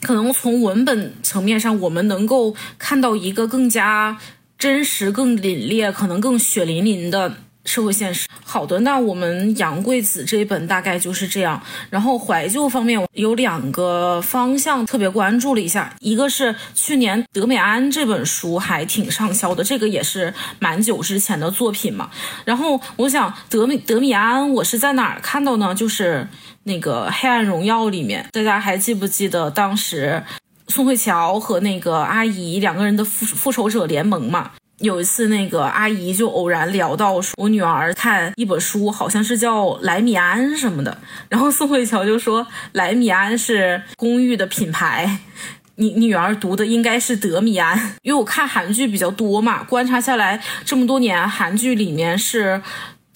[0.00, 4.16] 可能从文本层面上，我们能够看到一个更加
[4.56, 8.28] 真实、更凛冽、可能更血淋淋的社会现实。
[8.44, 11.60] 好的，那我们杨贵子这一本大概就是这样。
[11.88, 22.10] 然后怀旧方面，有两个方向特别关注了一下，一个是去年德米安这本书还挺畅销的，这个也是蛮久之前的作品嘛。
[22.44, 25.74] 然后我想德米德米安，我是在哪儿看到呢？
[25.74, 26.28] 就是
[26.64, 30.22] 那个《黑暗荣耀》里面，大家还记不记得当时
[30.68, 34.50] 宋慧乔和那个阿姨两个人的复复仇者联盟嘛？
[34.82, 40.98] 有一次，那个阿姨就偶然聊到说，我女儿看一本书，好像是叫莱米安什么的。
[41.28, 45.18] 然后宋慧乔就说，莱米安是公寓的品牌，
[45.76, 47.96] 你女儿读的应该是德米安。
[48.02, 52.60] 因为我看韩剧比较多嘛，观察下来这么多年，韩剧里面是。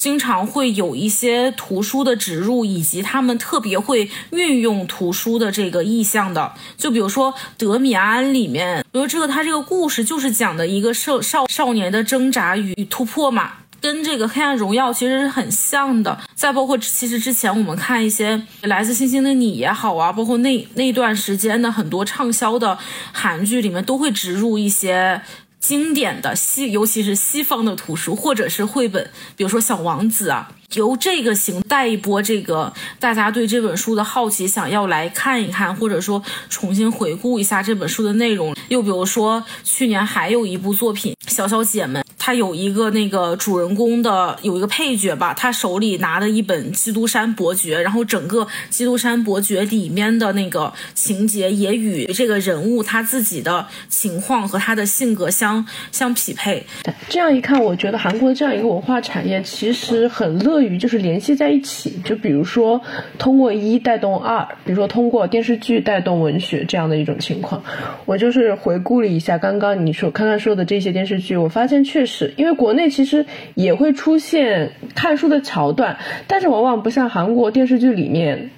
[0.07, 6.53] 经常会有一些图书的植入，以及他们特别会运用图书的这个意象的。
[6.77, 16.16] 就比如说《德米安》里面，比如这个他这个故事就是讲的一个少少少年的挣扎与突破嘛，跟这个《黑暗荣耀》其实是很像的。
[16.37, 22.79] 再包括其实之前我们看一些《来自星星的你》也好啊，包括那那段时间的很多畅销的
[23.11, 25.21] 韩剧里面，都会植入一些。
[25.59, 38.55] 经典的西，尤其是西方的图书或者是绘本，比如说《小王子》啊，由这个行带一波这个大家对这本书的好奇，想要来看一看，或者说重新回顾一下这本书的内容。
[38.68, 42.02] 又比如说去年还有一部作品《小小姐们》。
[42.18, 56.66] 他有一个那个主人公的有一个配角吧，他手里拿的一本《基督山伯爵》，然后整个《基督山伯爵》里面的那个情节也与这个人物他自己的情况和他的性格相相匹配。
[57.09, 62.81] 这样一看，我觉得韩国这样一个文化产业其实很乐于就是联系在一起，就比如说
[63.19, 67.62] 通过一带动二，比如说通过电视剧带动文学这样的一种情况。
[68.05, 72.33] 我就是回顾了一下刚刚你说看看说的这些电视剧，我发现确实。
[72.37, 78.51] 因为国内其实也会出现看书的桥段，但是往往不像韩国电视剧里面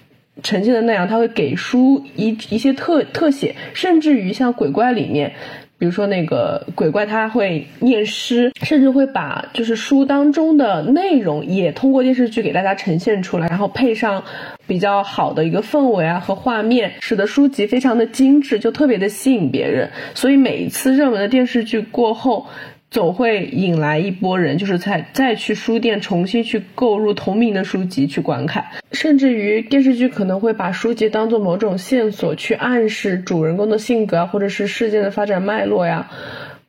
[0.43, 5.33] 呈现的那样，他会给书一一些特特写，甚至于像鬼怪里面。
[5.79, 14.25] 比如说那个鬼怪，他会念诗，甚至会把就是书当中的内容也通过电视剧给大家呈现出来，然后配上
[14.67, 19.91] 比较好的一个氛围啊和画面，使得书籍非常的精致，就特别的吸引别人。
[20.14, 22.47] 所以每一次热门的电视剧过后。
[22.90, 36.11] 总会引来一波人，就是再再去书店重新去购入同名的书籍去观看，甚至于电视剧可能会把书籍当做某种线索去暗示主人公的性格啊，或者是事件的发展脉络呀，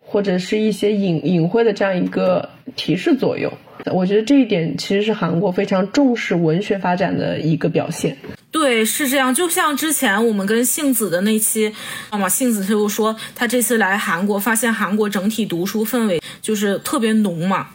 [0.01, 3.53] 或者是一些隐隐晦的这样一个提示作用。
[3.85, 8.15] 我觉得这一点其实是韩国非常重视文学发展的一个表现。
[8.51, 9.33] 对，是这样。
[9.33, 11.73] 就像之前我们跟杏子的那期，
[12.11, 17.67] 嘛，杏子他就说他这次来韩国，发现韩国整体读书氛围就是特别浓嘛。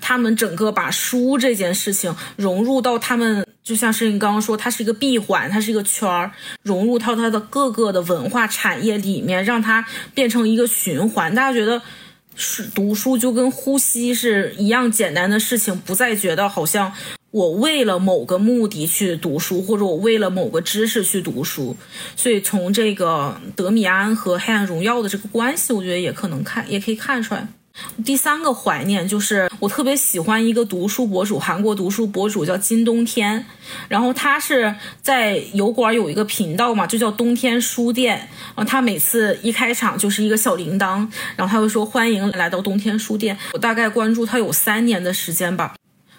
[0.00, 11.32] 他们整个把书这件事情融入到他们，就像是你刚刚说，它是一个闭环，它是一个圈儿，融入到它的各个的文化产业里面，让它变成一个循环。
[11.32, 11.80] 大家觉得
[12.36, 16.92] 是读书就跟呼吸是一样简单的事情，不再觉得好像。
[17.32, 21.76] 我为了某个目的去读书，或者我为了某个知识去读书，
[22.16, 27.46] 所以从这个德米安和黑暗荣耀的这个关系，我觉得也可能看，也可以看出来。
[28.04, 33.44] 第三个怀念就是我特别喜欢一个读书博主，韩国读书博主叫金冬天，
[33.88, 43.36] 然后他是在油管有一个频道嘛，就叫冬天书店，啊他每次一开场就是一个小铃铛，然后他会说欢迎来到冬天书店。
[43.52, 45.75] 我大概关注他有三年的时间吧。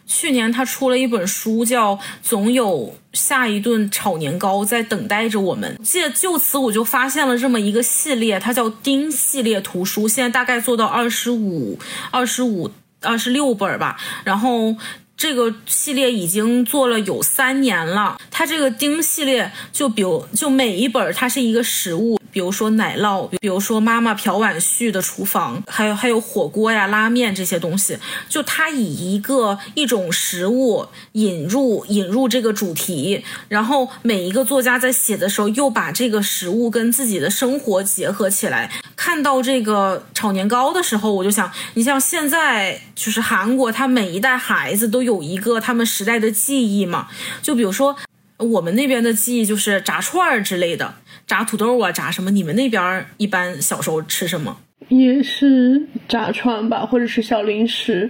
[0.07, 5.77] 去年他出了一本书，叫《总有下一顿炒年糕在等待着我们》。
[5.83, 11.77] 借就此，我就发现了这么一个系列，它叫丁系列图书，现在大概做到二十五、
[12.09, 13.97] 二十五、二十六本吧。
[14.23, 14.75] 然后
[15.17, 18.17] 这个系列已经做了有三年了。
[18.29, 22.17] 它这个丁系列，就比如就每一本它是一个食物。
[22.29, 27.97] 比如说奶酪，比如说妈妈朴婉旭的厨房，还有还有火锅呀、拉面这些东西，
[28.29, 38.69] 就他以一个一种食物引入引入这个主题，然后每一个作家在写的时候又把这个食物跟自己的生活结合起来。
[38.95, 47.07] 看到这个炒年糕的时候，我就想，你像现在就是韩国，他每一代孩子都有一个他们时代的记忆嘛，
[47.41, 47.95] 就比如说
[48.37, 50.95] 我们那边的记忆就是炸串儿之类的。
[51.25, 52.29] 炸土豆啊，炸什么？
[52.31, 54.57] 你们那边一般小时候吃什么？
[54.89, 58.09] 也是炸串吧，或者是小零食，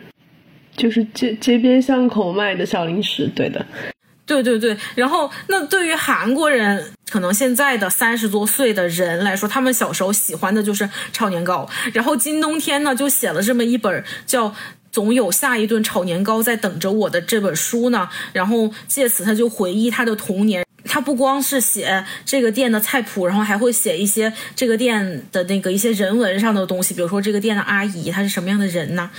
[0.75, 3.27] 就是街街边巷口卖的小零食。
[3.35, 3.65] 对的，
[4.25, 4.77] 对对对。
[4.95, 11.67] 然后，那对于韩国人，可能现在的三十多岁的人来说，他们小时候喜欢的就是炒年糕。
[11.93, 14.53] 然后金冬天呢，就写了这么一本叫。
[14.97, 18.09] 总有下一顿炒年糕在等着我的这本书呢。
[18.33, 20.65] 然后借此他就回忆他的童年。
[20.85, 29.11] 他不光是写这个店的菜谱，然后还会写一些这个店的那个一些人文上的东西，比如说这个店的阿姨她是什么样的人呢？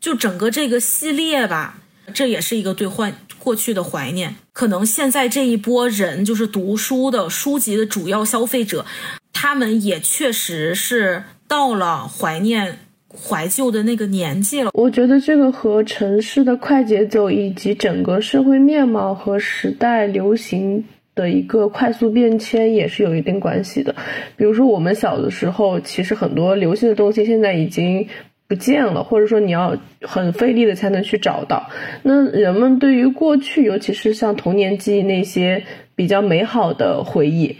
[0.00, 1.80] 就整个这个系列吧，
[2.14, 4.36] 这也是一个对换过去的怀念。
[4.54, 8.86] 可能现在这一波人就是读书的书籍的主要消费者，
[9.34, 12.85] 他们也确实是到了怀念。
[13.16, 23.94] 怀旧的那个年纪了，我觉得这个和城市的快节奏以及整个社会面貌和时代流行的一个快速变迁也是有一定关系的。
[24.36, 28.06] 比如说，我们小的时候，其实很多流行的东西现在已经
[28.46, 31.70] 不见了，或者说你要很费力的才能去找到。
[32.02, 35.64] 那人们对于过去，尤其是像童年记忆那些
[35.94, 37.56] 比较美好的回忆，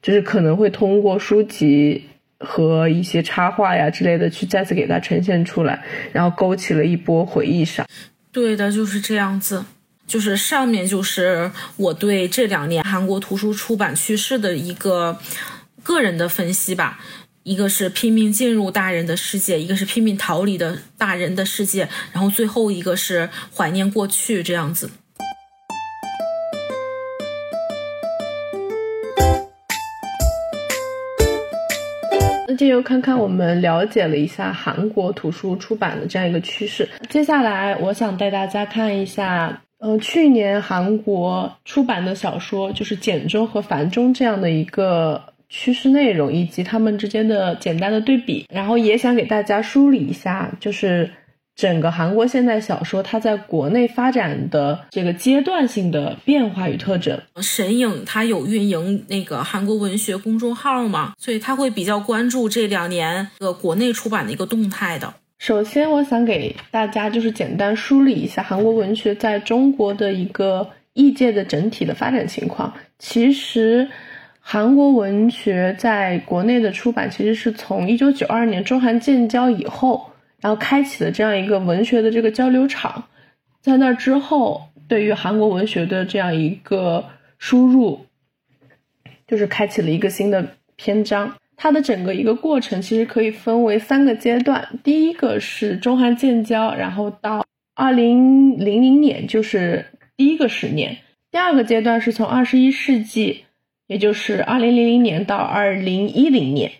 [0.00, 2.04] 就是可能会通过书籍。
[2.44, 5.82] 和一些插画呀之类的，去再次给它呈现出来，
[6.12, 7.86] 然后勾起了一波回忆杀。
[8.30, 9.64] 对的，就是这样子。
[10.06, 15.18] 就是上面就是我对这两年韩国图书出版趋势的一个
[15.82, 17.00] 个人的分析吧。
[17.42, 24.90] 一个是拼命进入大人的世界，一个是拼命逃离的大人的世界，然后最后一个是怀念过去这样子。
[32.56, 36.88] 借由看看，我们了解了一下韩国图书出版的这样一个趋势。
[37.08, 48.46] 接下来，我想带大家看一下，嗯，去年韩国出版的小说，就是简中和繁中这样的一个趋势内容，以及他们之间的简单的对比。
[48.52, 51.10] 然后，也想给大家梳理一下，就是。
[51.56, 57.20] 整个韩国现代小说，它在国内发展的这个阶段性的变化与特征。
[57.40, 65.14] 神影它有运营那个韩国文学公众号嘛，所以他会比较关注这两年的国内出版的一个动态的。
[65.38, 72.72] 首先，我想给大家就是简单梳理一下韩国文学在中国的一个译界的整体的发展情况。
[72.98, 73.88] 其实，
[74.40, 80.10] 韩国文学在国内的出版，其实是从一九九二年中韩建交以后。
[80.44, 83.04] 然后开启了这样一个文学的这个交流场，
[83.62, 87.06] 在那之后，对于韩国文学的这样一个
[87.38, 88.04] 输入，
[89.26, 91.34] 就是开启了一个新的篇章。
[91.56, 100.96] 它的整个一个过程其实可以分为三个阶段：第一个是中韩建交，然后到二零零零年，就是第一个十年；
[101.30, 103.46] 第二个阶段是从二十一世纪，
[103.86, 106.70] 也就是二零零零年到二零一零年。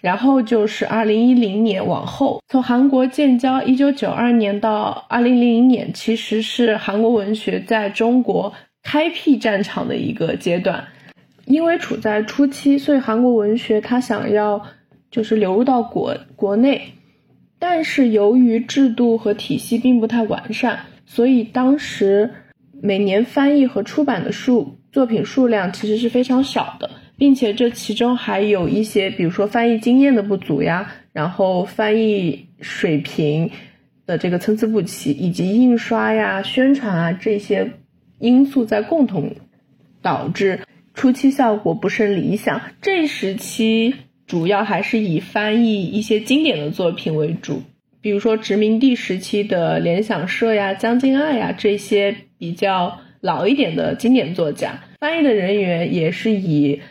[0.00, 10.88] 然后就是二零一零年往后，从韩国建交一九九二年到二零零零年，其实是韩国文学在中国开辟战场的一个阶段。
[11.44, 14.66] 因为处在初期，所以韩国文学它想要
[15.10, 16.92] 就是流入到国国内，
[17.58, 22.34] 但是由于制度和体系并不太完善，所以当时
[22.82, 26.90] 每年翻译和出版的数作品数量其实是非常少的。
[27.18, 33.50] 并且这其中还有一些，比如说翻译经验的不足呀，然后翻译水平
[34.06, 37.72] 的这个参差不齐，以及印刷呀、宣传啊这些
[38.18, 39.36] 因素在共同
[40.02, 40.60] 导致
[40.92, 42.60] 初期效果不甚理想。
[42.82, 43.94] 这时期
[44.26, 47.62] 主要还是以翻译一些经典的作品为主，
[48.02, 56.82] 比如说殖民地时期的联想社呀、江津爱呀这些比较老一点的经典作家，翻译的人员也是以。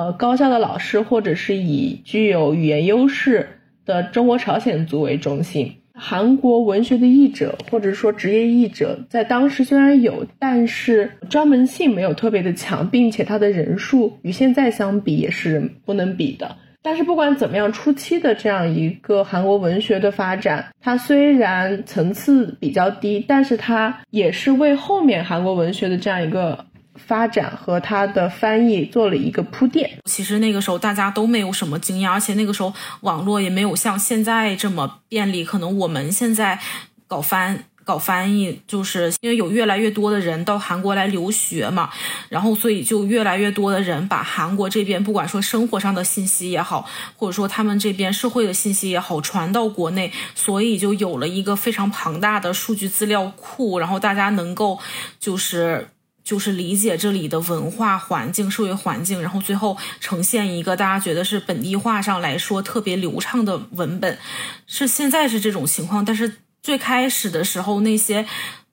[0.00, 5.74] 呃，高校的老师，或者是以具有语言优势的中国朝鲜族为中心。
[5.92, 16.56] 韩国文学的译者，或者说职业译者，在当时虽然有，但是专门性没有特别的强，并且它的人数与现在相比也是不能比的。
[16.80, 26.64] 但是不管怎么样，初期的这样一个韩国文学的发展，它虽然层次比较低，但是它也是为后面韩国文学的这样一个。
[27.06, 29.90] 发展和他的翻译做了一个铺垫。
[30.04, 35.44] 其实那个时候大家都没有什么经验，而且那个时候网络也没有像现在这么便利。
[35.44, 36.58] 可能我们现在
[37.06, 41.90] 搞翻搞翻译，就是因为有越来越多的人到韩国来留学嘛，
[42.28, 54.78] 然后所以就越来越多的人把韩国这边不管说生活上的信息也好，或者说他们这边社会的信息也好传到国内，所以就有了一个非常庞大的数据资料库，然后大家能够
[55.18, 55.88] 就是。
[56.22, 64.18] 就是理解这里的文化环境、社会环境，然后最后呈现一个大家觉得是本地化上来说特别流畅的文本，
[64.66, 66.04] 是现在是这种情况。
[66.04, 68.26] 但是最开始的时候，那些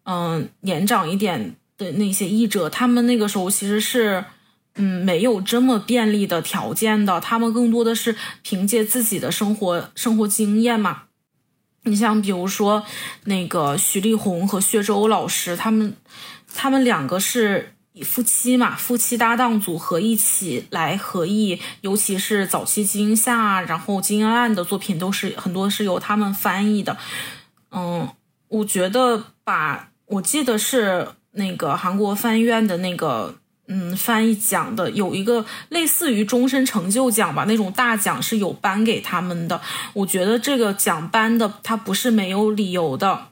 [0.04, 4.26] 嗯年长一点的那些译者，他们那个时候其实是
[4.76, 11.04] 嗯没有这么便利的条件的，他们更多的是凭借自己的生活生活经验嘛。
[11.84, 12.84] 你像比如说
[13.24, 15.96] 那个徐丽红和薛舟老师，他们
[16.58, 26.98] 他们两个是以夫妻嘛，夫妻搭档组合一起来合译，尤其是早期金夏，然后金恩案的作品都是很多是由他们翻译的。
[27.72, 28.10] 嗯，
[28.48, 33.36] 我觉得把我记得是那个韩国翻译院的那个。
[33.70, 39.60] 嗯，翻译奖的有一个类似于终身成就奖吧，那种大奖是有颁给他们的。
[39.92, 43.28] 我觉得这个奖颁的它不是没有理由的，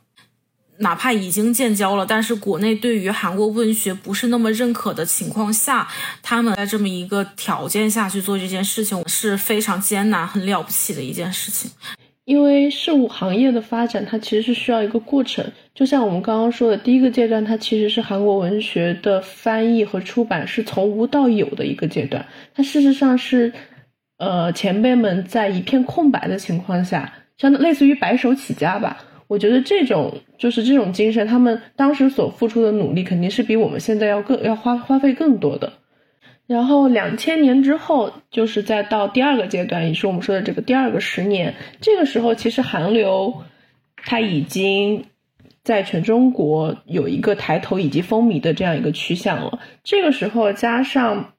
[0.79, 5.87] 哪怕已经建交了，但是国内对于韩国文学不是那么认可的情况下，
[6.21, 11.71] 他们在这么一个条件下去做这件事情是非常艰难、很了不起的一件事情。
[12.25, 15.45] 因为事物行业的发展，它其实是需要一个过程。
[15.75, 22.25] 就像我们刚刚说的，第一个阶段，它其实是韩国文学的翻译和出版是从无到有的一个阶段。
[22.55, 23.53] 它事实上是，
[24.17, 28.97] 呃，前辈们在一片空白的情况下，像类似于白手起家吧。
[29.27, 35.73] 我觉得这种就是这种精神，他们当时所付出的努力，肯定是比我们现在要更要花花费更多的。
[36.47, 41.55] 然后两千年之后，就是再到第二个阶段，也是我们说的这个第二个十年。
[41.81, 43.41] 这个时候，其实韩流
[43.97, 45.05] 它已经
[45.63, 49.59] 在全中国有一个抬头以及风靡的这样一个趋向了。
[49.83, 51.33] 这个时候，加上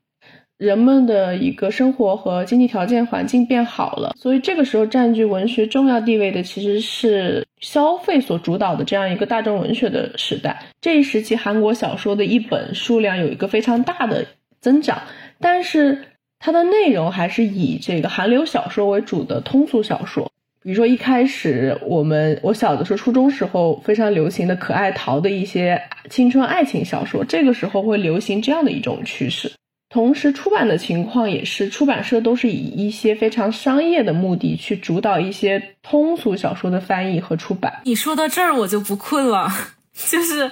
[0.59, 10.65] 人们的一个生活和经济条件环境变好了，所以这个时候占据文学重要地位的其实是消费所主导的这样一个大众文学的时代。
[10.81, 14.27] 这一时期，韩国小说的一本数量有一个非常大的。
[14.59, 15.03] 增长，
[15.39, 16.07] 但是
[16.41, 20.33] 它的内容还是以这个韩流小说为主的通俗小说。
[20.61, 25.81] 比如说一开始我们我小的时候初中时候非常流行的可爱淘的一些
[26.11, 29.53] 青春爱情小说，这个时候会流行这样的一种趋势。
[29.97, 37.81] 同时出版的情况也是，出版社都是以一些非常商业的目的去主导一些通俗小说的翻译和出版。
[37.87, 39.51] 你说到这儿我就不困了，
[40.11, 40.51] 就是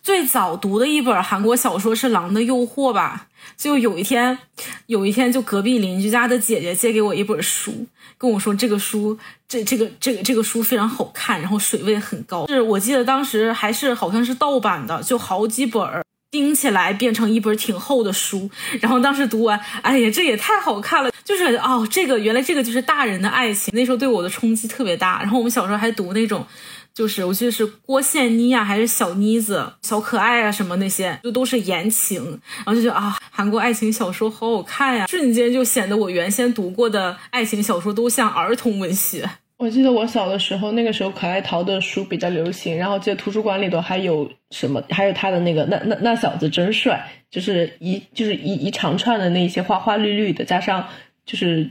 [0.00, 3.26] 最早读的一本韩国小说是《狼的诱惑》吧。
[3.56, 4.38] 就有一天，
[4.86, 7.84] 有一天，就隔壁邻居家的姐姐借给我一本书，
[8.16, 9.18] 跟我说这个书，
[9.48, 12.46] 这这个这个这个书非常好看，然后水位很高。
[12.46, 16.04] 是我记得当时还是好像是盗版的，就好几本儿
[16.34, 18.50] 钉起来变成一本挺厚的书。
[18.80, 23.72] 然后当时读完，哎呀，这也太好看了，就是哦，这个原来这个就是大人的爱情。
[23.72, 25.20] 那时候对我的冲击特别大。
[25.20, 26.44] 然后我们小时候还读那种。
[26.92, 32.22] 就是我记得是郭羡妮啊，还是小妮子、小可爱啊，什么那些就都是言情，
[32.58, 39.28] 然后就觉得啊，韩国爱情小说好好看呀，瞬间就显得我原先读过的爱情小说都像儿童文学。
[39.56, 50.88] 我记得我小的时候，那个时候可爱淘的书比较流行，然后记得图书馆里头还有什么，还有他的那个那那那小子真帅，就是一就是一一长串的那些花花绿绿的，加上
[51.24, 51.70] 就是。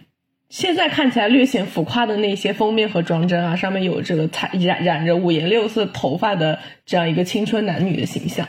[0.50, 8.48] 现在看起来略显浮夸的那些封面和装帧啊，上面有这个彩染染着五颜六色头发的这样一个青春男女的形象，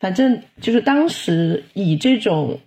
[0.00, 2.58] 反正就是当时以这种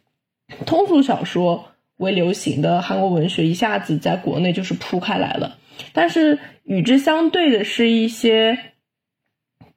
[0.65, 5.57] 通俗小说为流行的韩国文学一下子在国内就是铺开来了。
[5.93, 8.57] 但是与之相对的是一些，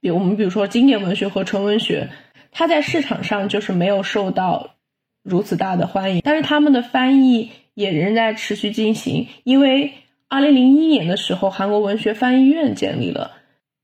[0.01, 2.09] 比我们比如说经典文学和纯文学，
[2.53, 4.77] 它在市场上就是没有受到
[5.23, 7.51] 如此大的欢迎，但是他们的翻译。
[7.75, 9.93] 也仍在持续进行，因为
[10.29, 13.31] 二零零一年的时候，韩国文学翻译院建立了。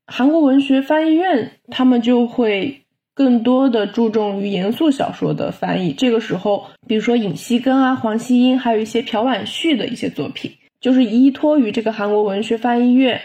[0.06, 2.82] 韩国文学翻译院，他们就会
[3.14, 5.94] 更多的注重于严肃小说的翻译。
[5.94, 13.20] 这个时候，比如说尹锡根啊、黄希英，还有一些朴婉旭的一些作品，就是依托于这个韩国文学翻译院，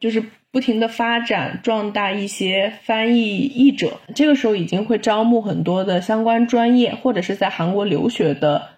[0.00, 4.00] 就是不停的发展壮大一些翻译译者。
[4.14, 8.70] 这个时候已经会招募很多的相关专业或者是在韩国留学的。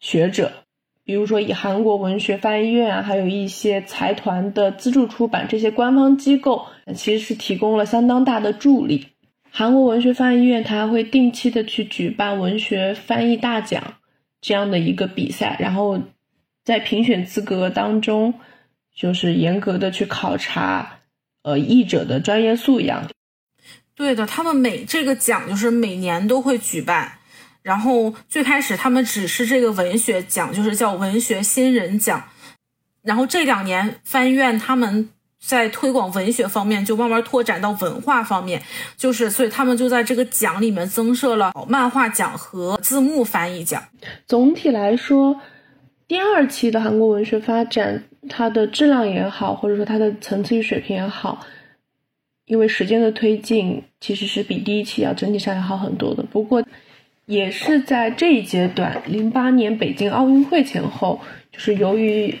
[0.00, 0.52] 学者，
[1.02, 9.08] 比如说以韩国文学翻译院啊，还有一些财团的资助出版，这些官方机构其实是提供了相当大的助力。
[9.50, 13.94] 韩国文学翻译院它还会定期的去举办文学翻译大奖
[14.40, 15.98] 这样的一个比赛，然后
[16.68, 18.34] 在评选资格当中，
[18.94, 20.98] 就是严格的去考察
[21.42, 23.08] 呃译者的专业素养。
[23.94, 27.12] 对的，他们每这个奖就是每年都会举办。
[27.62, 32.22] 然后最开始他们只是这个文学奖，就是叫文学新人奖。
[33.00, 35.08] 然后这两年翻院他们
[35.42, 38.62] 在推广文学方面就慢慢拓展到文化方面，
[38.98, 43.82] 就是所以他们就在这个奖里面增设了漫画奖和字幕翻译奖。
[44.26, 45.40] 总体来说，
[46.08, 51.46] 第二期的韩国文学发展，它的质量也好，或者说它的层次与水平也好，
[52.46, 56.24] 因为时间的推进，其实是比第一期要整体上要好很多的。
[56.24, 56.64] 不过。
[57.26, 61.20] 也是在这一阶段，零八年北京奥运会前后，
[61.52, 62.34] 就是由于，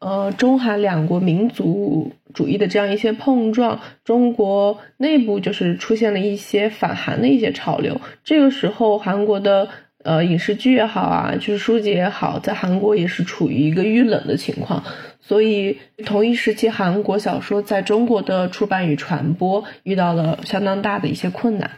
[0.00, 8.00] 呃中韩两国民族主义的这样一些碰撞，中国内部就是出现了一些反韩的一些潮流。
[8.24, 9.68] 这个时候，韩国的
[10.04, 14.84] 呃影视剧也好啊，就是书籍也好，在韩国也是处于一个遇冷的情况。
[15.20, 21.70] 所以，同一时期，韩国小说在中国的出版与传播遇到了相当大的一些困难。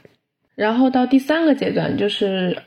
[0.57, 2.65] 然后到第三个阶段，就是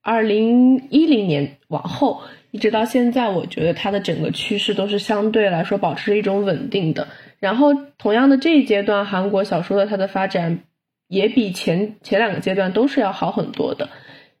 [0.00, 2.22] 二零一零年往后，
[2.52, 7.08] 一直到现在，我觉得它的整个趋势都是相对来说保持一种稳定的。
[7.40, 10.60] 然后，同样的这一阶段，韩国小说的它的发展
[11.08, 13.88] 也比前前两个阶段都是要好很多的。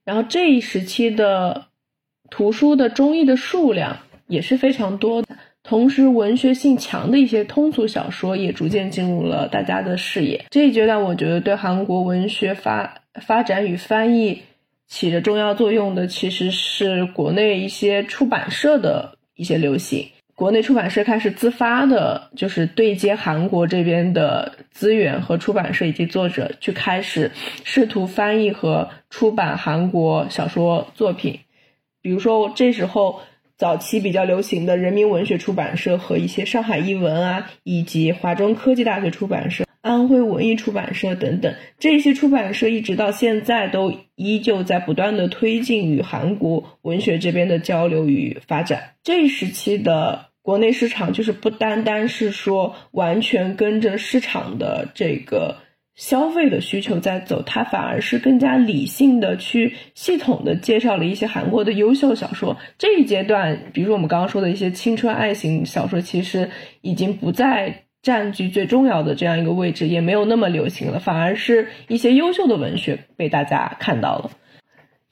[0.08, 1.66] 然后这一时期的
[2.30, 5.28] 图书的中译的数量也是非常多的。
[5.62, 10.46] 同时，文学性强的一些通俗小说也逐渐进入了大家的视野。
[10.48, 14.40] 这一阶段，我觉得对韩国文学发发展与翻译
[14.86, 20.08] 起着重要作用的，其实是国内一些出版社的一些流行。
[20.38, 27.32] 国内出版社开始自发的，就是对接韩国这边的资源和出版社以及作者，去开始
[27.64, 31.40] 试图翻译和出版韩国小说作品。
[32.00, 33.20] 比如说，这时候。
[33.56, 48.94] 早期比较流行的人民文学出版社和一些上海译文啊，以及华中科技大学出版社、安徽文艺出版社等等，这些出版社一直到现在都依旧在不断的推进与韩国文学这边的交流与发展。
[49.02, 55.56] 这一时期的国内市场就是不单单是说完全跟着市场的这个。
[55.94, 62.56] 消费的需求在走，它反而是更加理性的去系统的介绍了一些韩国的优秀小说。
[62.78, 66.48] 这一阶段，比如说我们刚刚说的一些青春爱情小说，其实
[66.80, 74.30] 已经不再占据最重要的这样一个位置，也没有那么流行了，反而是一些优秀的文学被大家看到了。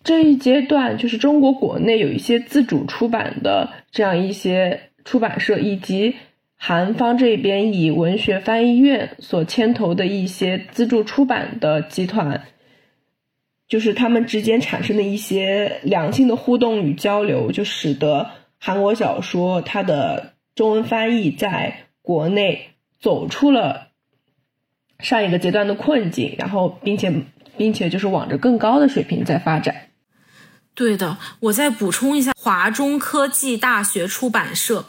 [0.04, 6.16] 这一阶段，就是中国国内有一些自主出版的这样一些出版社，以及。
[6.58, 12.46] 韩方这边以文学翻译院所牵头的一些资助出版的集团，
[13.68, 23.88] 就是他们之间产生的一些良性的互动与交流，就使得韩国小说它的中文翻译在国内走出了
[24.98, 27.12] 上一个阶段的困境，然后并且
[27.58, 29.88] 并且就是往着更高的水平在发展。
[30.74, 34.86] 对的，我再补充一下，华中科技大学出版社。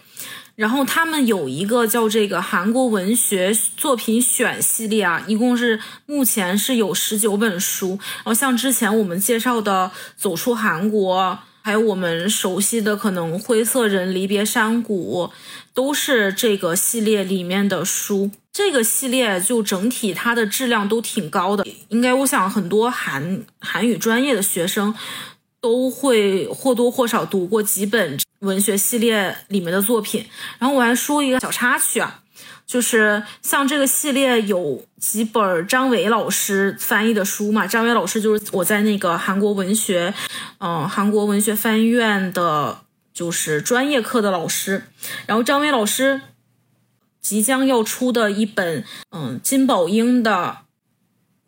[0.58, 7.90] 然后他们有一个叫这个韩国文学作品选系列啊，一共是目前是有十九本书。
[7.90, 11.22] 然后像之前我们介绍的《走出韩国》，
[11.62, 15.28] 还有我们熟悉的可能《灰色人》《离别山谷》，
[15.76, 18.32] 都是这个系列里面的书。
[18.52, 24.96] 这个系列就整体它的质量都挺高的，应该我想很多韩韩语专业的学生。
[25.68, 30.26] 都会或多或少读过几本文学系列里面的作品，
[30.58, 32.22] 然后我还说一个小插曲啊，
[32.66, 40.14] 就是像这个系列有几本张伟老师翻译的书嘛，张伟老师就是我在那个韩国文学，
[40.60, 42.80] 嗯，韩国文学翻译院的，
[43.14, 44.84] 就是专业课的老师，
[45.26, 46.22] 然后张伟老师
[47.20, 50.60] 即将要出的一本，嗯，金宝英的。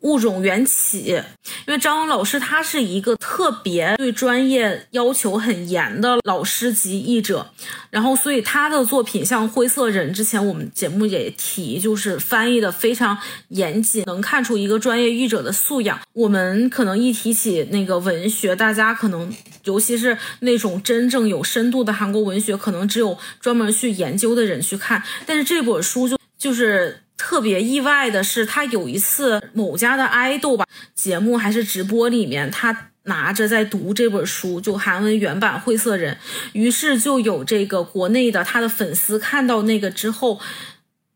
[0.00, 1.22] 物种缘起，
[1.66, 7.50] 因为张文老师他是一个特别对专业要求很严的老师级译者，
[7.90, 16.00] 然后所以他的作品像《灰色人》，之前我们节目也提，就是翻译的非常严谨，能看出一个专业译者的素养。
[16.14, 19.30] 我们可能一提起那个文学，大家可能
[19.64, 27.02] 尤其是那种真正有深度的韩国文学，可能只有专门去研究的人去看，但是这本书就就是。
[27.20, 30.64] 特别意外的是，他有一次某家的爱豆吧
[30.94, 36.14] 节目还是直播里面，他拿着在读这本书，就韩文原版《灰色人》，
[36.54, 40.40] 于是就有这个国内的他的粉丝看到那个之后，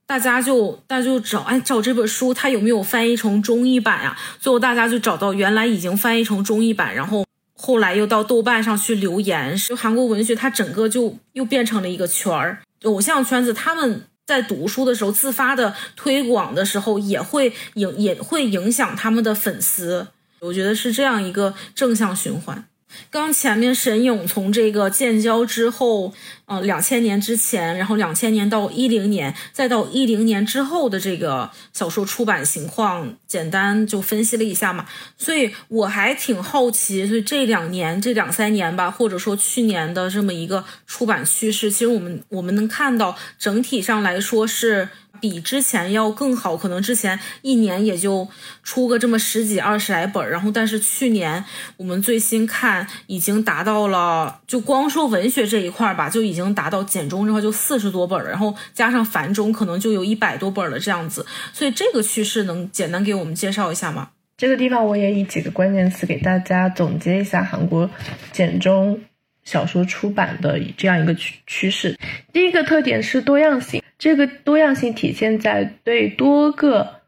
[0.06, 4.14] 大家就大家就找哎找这本书，他有没有翻译成中译版呀？
[4.38, 7.24] 最后大家就找到原来已经翻译成中译版，然后
[7.56, 14.04] 后来又到豆瓣上去留言，就韩国文学它整个就又变成了一个圈儿，偶像圈子他们。
[14.26, 20.08] 在读书的时候，自发的推广的时候，也会影也会影响他们的粉丝。
[20.40, 22.66] 我觉得是这样一个正向循环。
[23.10, 26.12] 刚前面沈勇从这个建交之后，
[26.46, 34.86] 呃，两千年之前，然后两千年到一零年，再到一零年之后的这个小说出版情况，简单就分析了一下嘛。
[35.16, 44.88] 所以我还挺好奇，所以这两年这两三年吧，或者说去年的这么一个出版趋势，其实我们我们能看到整体上来说是
[45.30, 46.54] 比之前要更好。
[46.54, 48.28] 可能之前一年也就
[48.62, 51.42] 出个这么十几二十来本，然后但是去年
[51.78, 61.24] 我们最新看已经达到了，就光说文学这一块吧，就已经达到简中这块就四十多本了，然后加上繁中可能就有一百多本了这样子。
[61.54, 64.10] 所以这个趋势能简单给我们介绍一下吗？
[64.36, 67.88] 这个地方我也以几个关键词给大家总结一下韩国
[68.30, 69.00] 简中。
[69.44, 71.98] 小说出版的这样一个趋趋势，
[72.32, 73.82] 第一个特点是多样性。
[73.98, 77.00] 这个多样性体现在对多个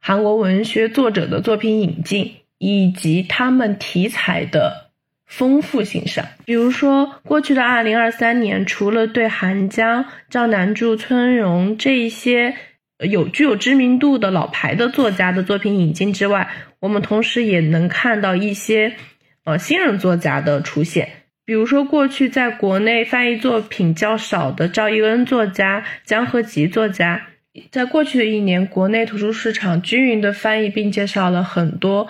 [0.00, 4.90] 韩国文学作者的作品引进，以及他们题材的
[5.26, 6.26] 丰富性上。
[6.44, 12.56] 比如说，过去的二零二三年，除了对韩江、赵南柱、村荣这些
[12.98, 18.96] 有具有知名度的老牌的作家的作品引进之外，我们同时也能看到一些
[19.44, 21.08] 呃新人作家的出现。
[21.44, 27.26] 比如说，过去在国内翻译作品较少的赵一恩作家、江河吉作家，
[27.72, 32.06] 在过去的一年，国内图书市场均匀的翻译并介绍了很多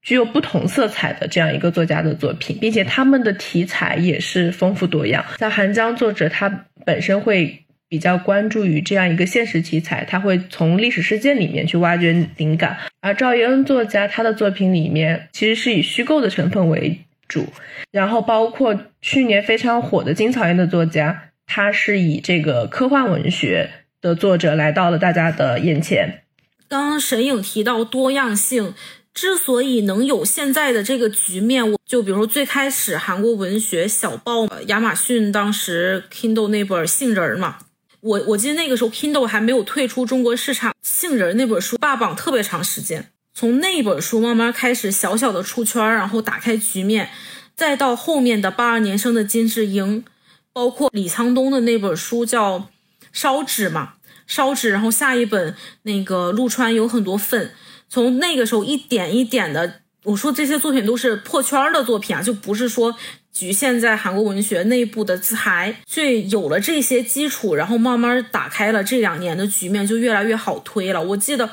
[0.00, 5.24] 具有不同色彩的这样一个作家的作品，并且他们的题材也是丰富多样。
[5.38, 16.98] 像韩江作者，他本身会比较关注于这样一个现实题材，他会从历史事件里面去挖掘灵感；而赵一恩作家，他的作品里面其实是以虚构的成分为。
[17.32, 17.46] 主，
[17.90, 23.70] 然后包括去年非常火的金草园的作家，他是以这个科幻文学
[24.02, 26.24] 的作者来到了大家的眼前。
[26.68, 28.74] 刚刚沈颖提到多样性，
[29.14, 37.56] 之所以能有现在的这个局面，我就比如最开始韩国文学小报，亚马逊当时 Kindle 那本《杏仁》嘛，
[38.00, 43.11] 我我记得那个时候 Kindle 还没有退出中国市场，《杏仁》那本书霸榜特别长时间。
[43.34, 47.08] 从那本书慢慢开始小小的出圈，然后打开局面，
[47.56, 50.04] 再到后面的八二年生的金智英，
[50.52, 52.58] 包括李沧东的那本书叫
[53.10, 53.94] 《烧纸》嘛，
[54.26, 57.52] 《烧纸》，然后下一本那个陆川有很多份，
[57.88, 62.94] 从那个时候一点一点的，我说这些作品都是破圈的作品啊，就不是说
[63.32, 71.02] 局限在韩国文学内部的自嗨，所以有了这些基础，然后慢慢打开了这两年的局面就越来越好推了。
[71.02, 71.48] 我记得。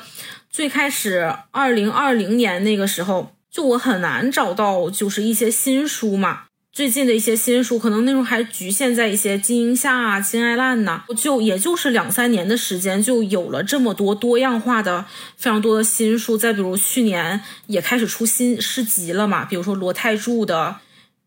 [0.50, 6.42] 最开始，二零二零年那个时候，就我很难找到，就是一些新书嘛。
[6.72, 15.04] 最近的一些新书，可能那时候还局限在一些金鹰夏啊、金爱烂呐，就也就是两三年的时间，就有了这么多多样化的、
[15.36, 16.36] 非常多的新书。
[16.36, 20.76] 再比如去年也开始出新诗集了嘛，比如说罗泰柱的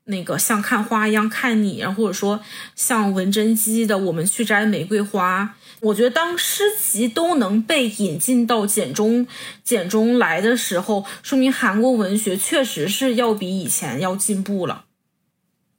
[0.06, 2.42] 那个像看花一样看你，然后或者说
[2.76, 5.56] 像文贞姬的我们去摘玫瑰花。
[5.84, 9.28] 我觉得当诗集都能被引进到简中
[9.64, 14.86] 简中来的时候，说明韩国文学确实是要比以前要进步了，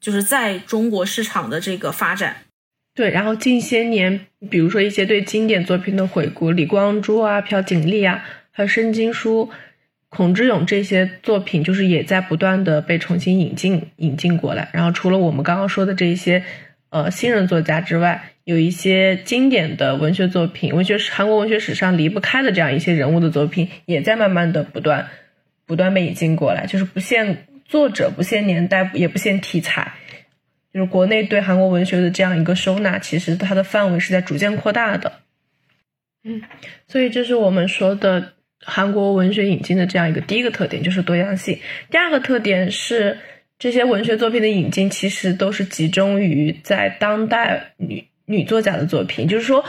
[0.01, 2.37] 就是在中国市场的这个发展。
[2.95, 9.51] 对，然后近些年，比如说一些对经典作品的回顾，李光洙啊、朴槿丽啊，还有申京书、
[10.11, 14.69] 孔志勇这些作品，就是也在不断的被重新引进引进过来。
[14.73, 16.45] 然后除了我们刚刚说的这些
[16.91, 25.09] 呃新人作家之外，有一些经典的文学作品，文学史韩国文学史上离不开的这样一些人物的作品，也在慢慢的不断
[25.65, 29.95] 不断被引进过来，就是不限作者、不限年代、也不限题材，
[30.75, 35.13] 就是国内对韩国文学的这样一个收纳，其实它的范围是在逐渐扩大的。
[36.23, 36.43] 嗯，
[36.87, 41.59] 所以这是我们说的韩国文学引进的这样一个第一个特点，就是多样性。
[41.91, 43.19] 第二个特点是
[43.59, 48.05] 这些文学作品的引进，其实都是集中于在当代女。
[48.27, 49.65] 女作家的作品，就是说，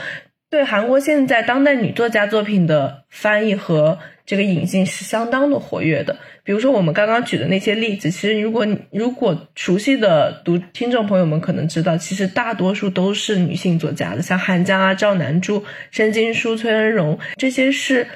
[0.50, 6.16] 对韩国现在当代女作家作品的翻译和这个引进是相当的活跃的。
[6.42, 18.06] 比如说我们刚刚举的那些例子，其实如果如果熟悉的读听众朋友们可能知道，其实大多数都是女性作家的，像韩江啊、赵南柱、申京书、崔恩荣，这些是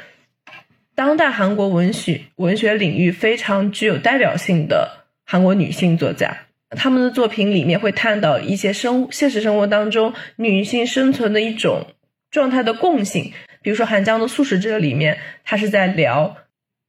[0.94, 6.36] 当代韩国文学文学领域非常具有代表性的韩国女性作家。
[6.76, 11.86] 他们的作品里面会探讨一些生现实生活当中女性生存的一种
[12.30, 16.36] 状态的共性，比如说韩江的《素食者》里面，他是在聊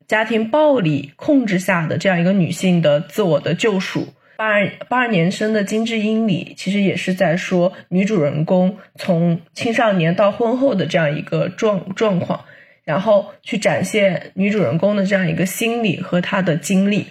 [0.08, 4.14] 家庭暴力控制下的这样一个女性的自我的救赎。
[4.38, 12.46] 八二八二年生的金智英里，其实也是在说女主人公从青少年到婚后的这样一个状状况，
[12.84, 17.06] 然后去展现女主人公的这样一个心理和她的经历。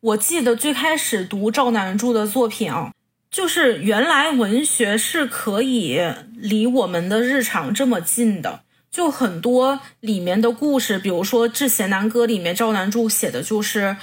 [0.00, 2.94] 我记得最开始读赵南柱的作品啊，
[3.30, 6.00] 就是原来文学是可以
[6.34, 13.98] 离我们的日常这么近的，就很多里面的故事，比如说《致贤南歌》里面赵南柱写的就是，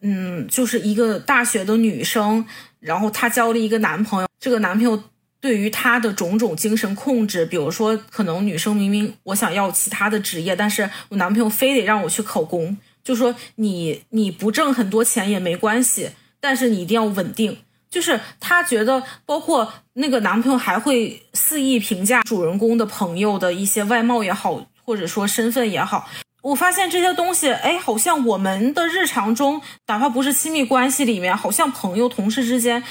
[0.00, 2.46] 嗯，就是一个大学的女生，
[2.78, 5.02] 然后她交了一个男朋友，这个男朋友
[5.40, 17.56] 对于她的种种精神控制，比如说，可能女生明明我想要其他的职业，但是我男朋友非得让我去考公，就说你你不挣很多钱也没关系，但是你一定要稳定。
[17.88, 26.08] 就是她觉得，包括那个男朋友还会肆意评价主人公的朋友的一些外貌也好，或者说身份也好。
[26.42, 32.82] 我发现这些东西，哎，好像我们的日常中，哪怕不是亲密关系里面，好像朋友、同事之间。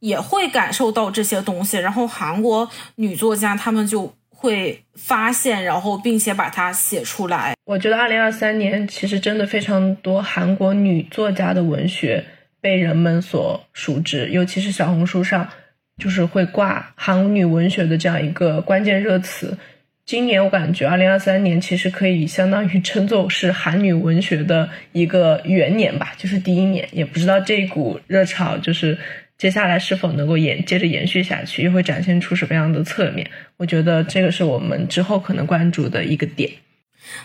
[0.00, 4.10] 也会感受到这些东西，然后韩国女作家她们就
[4.40, 7.52] 会发现，然后并且把它写出来。
[7.66, 12.24] 我觉得二零二三年其实真的非常多韩国女作家的文学
[12.58, 15.46] 被人们所熟知，尤其是小红书上，
[15.98, 19.58] 就是会挂韩女文学的这样一个关键热词。
[20.06, 28.96] 今年我感觉二零二三年其实可以相当于称作是韩女文学的一个元年吧，就是第一年，也不知道这股热潮就是。
[29.40, 33.30] 接下来是否能够延接着延续下去，又会展现出什么样的侧面？
[33.56, 36.50] 我觉得这个是我们之后可能关注的一个点。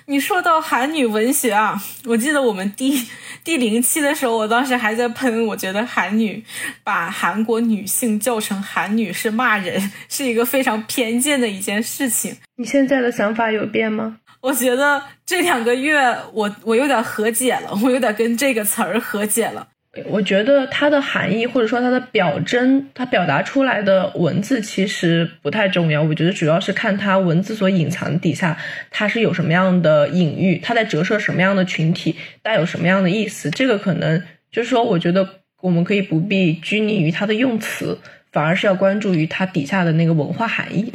[0.05, 3.05] 你说到韩女文学啊，我记得我们第
[3.43, 6.41] 第零期的时候，我当时还在喷，我觉得韩女
[6.85, 12.33] 把韩国女性叫成韩女是骂人，是一个非常偏见的一件事情。
[12.55, 14.19] 你现在的想法有变吗？
[14.39, 19.67] 我觉得这两个月，我我有点和解了，我有点跟这个词儿和解了。
[20.07, 26.03] 我觉得它的含义或者说它的表征，它表达出来的文字其实不太重要。
[26.03, 28.57] 我觉得主要是看它文字所隐藏底下，
[28.91, 33.49] 它是有什么样的隐喻，它在折射什么样的群体，带有什么样的意思。
[33.49, 34.21] 这个可能
[34.51, 35.27] 就是说，我觉得
[35.61, 37.97] 我们可以不必拘泥于它的用词，
[38.31, 40.91] 反而是要关注于它底下的那个文化含义。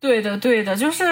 [0.00, 1.04] 对的，对的，就是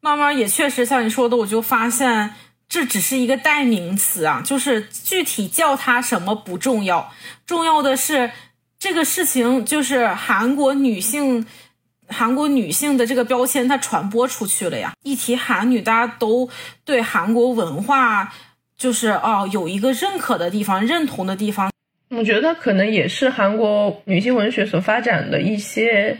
[0.00, 2.30] 慢慢也确实像你说的，我就发现。
[2.68, 7.12] 这只是一个代名词啊，就是具体叫它什么不重要，
[7.46, 8.30] 重要的是
[8.78, 11.46] 这个事情就是韩国女性，
[12.08, 14.92] 韩国女性的这个标签它传播出去了呀。
[15.02, 16.48] 一提韩女，大家都
[16.84, 18.34] 对韩国文化
[18.76, 21.70] 就是哦有一个认可的地方、认同的地方。
[22.10, 26.18] 我觉得可能也是韩国女性文学所发展的一些。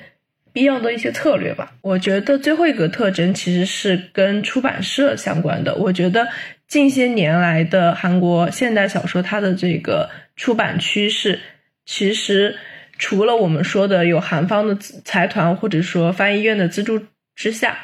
[0.57, 1.71] 必要的一些策略吧。
[1.83, 5.75] 我觉得最后一个特征其实是跟出版社相关的。
[5.75, 6.27] 我觉得
[6.67, 11.39] 近些年来的韩国现代小说，它的这个出版趋势，
[11.85, 12.57] 其实
[12.97, 17.03] 除了我们说的有韩方的财团或者说翻译院的资助
[17.35, 17.77] 之下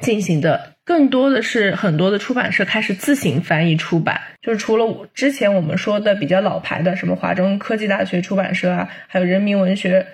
[0.00, 4.20] 进行的，更多的是很多的出版社开始自行翻译出版。
[4.40, 10.06] 就是除了之前我们说的比较老牌的什么华中科技大学出版社啊，还有人民文学。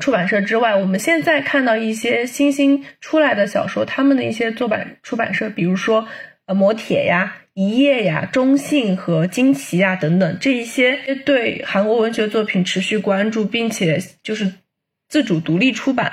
[0.00, 6.06] 出版社之外，我们现在看到一些新兴出来的小说，他们的一些作版出版社，比如说
[6.44, 14.52] 呃磨铁呀、一页呀、中信和金旗呀等等，这一些对韩国文学作品持续关注，并且就是
[15.08, 16.12] 自主独立出版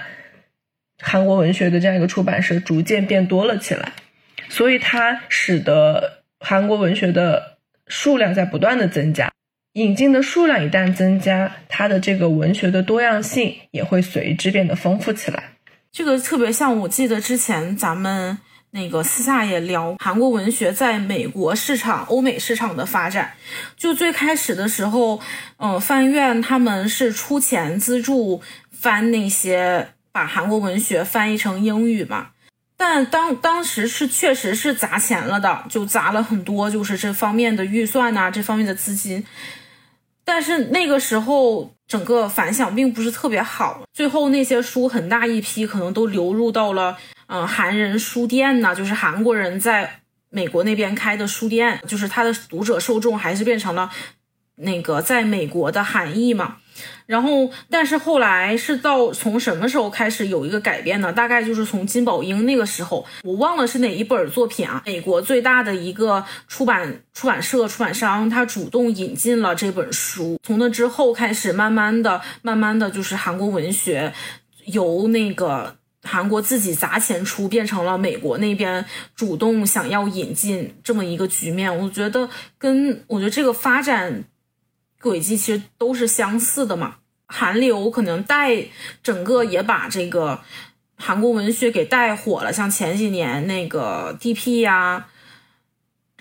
[1.00, 3.92] 韩国文学的这样一个出版社，逐渐变多了起来，
[4.48, 7.58] 所以它使得韩国文学的
[7.88, 9.30] 数量在不断的增加。
[9.74, 15.54] 引进的数量一旦增加，它的这个文学的多样性也会随之变得丰富起来。
[15.92, 18.38] 这个特别像，我记得之前咱们
[18.70, 23.34] 那个私下也聊韩国文学在美国市场、欧美市场的发展。
[23.76, 25.20] 就最开始的时候，
[25.58, 32.28] 嗯，翻院他们是出钱资助翻那些把韩国文学翻译成英语嘛。
[32.78, 39.24] 但当当时是确实是砸钱了的，就砸了很多，就是这方面的预算呐，这方面的资金。
[40.26, 43.84] 但是那个时候，整个反响并不是特别好。
[43.94, 46.98] 最后那些书很大一批可能都流入到了，
[47.28, 50.00] 嗯，韩人书店呢，就是韩国人在
[50.30, 53.90] 美国那边开的书店，就是他的读者受众还是变成了
[54.56, 56.58] 那个在美国的韩裔嘛。
[57.06, 61.12] 然后，但是后来是到从什么时候开始有一个改变呢？
[61.12, 64.82] 大概就是从金宝英那个时候，我忘了是哪一本作品啊。
[64.86, 70.40] 美国最大的一个出版出版社、出版商，他主动引进了这本书。
[70.44, 74.14] 从那之后开始，慢慢的、慢慢的就是韩国文学
[74.66, 81.78] 由那个韩国自己砸钱出，变成了美国那边主动想要引进这么一个局面。
[81.78, 84.24] 我觉得跟我觉得这个发展。
[85.04, 86.96] 轨迹其实都是相似的嘛，
[87.28, 88.64] 韩流可能带
[89.04, 90.40] 整个也把这个
[90.96, 95.06] 韩国文学给带火了，像前几年那个 D.P 呀，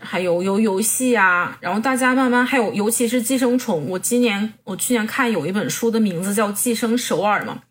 [0.00, 7.62] 还有游游戏呀，然后大家慢慢还有尤其是寄生虫，我今年我去年看有一本书的名字叫《寄生首尔》嘛，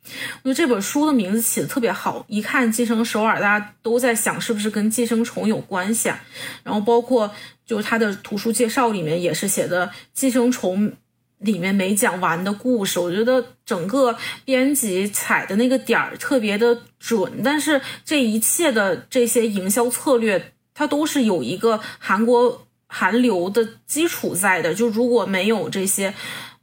[0.44, 6.24] 我觉得这本书的名字起的特别好，一看《寄生首尔》，大家都在想是不是跟寄生虫有关系啊，
[6.64, 7.30] 然后包括
[7.72, 10.92] 就是它的图书介绍里面也是写的寄生虫。
[11.40, 13.00] 里面没讲完的故事。
[13.00, 14.16] 我觉得整个
[14.46, 24.76] 编辑踩的那个点儿特别的准，但是这一切的这些营销策略，它都是有一个韩国韩流的基础在的。
[24.76, 26.14] 就如果没有这些，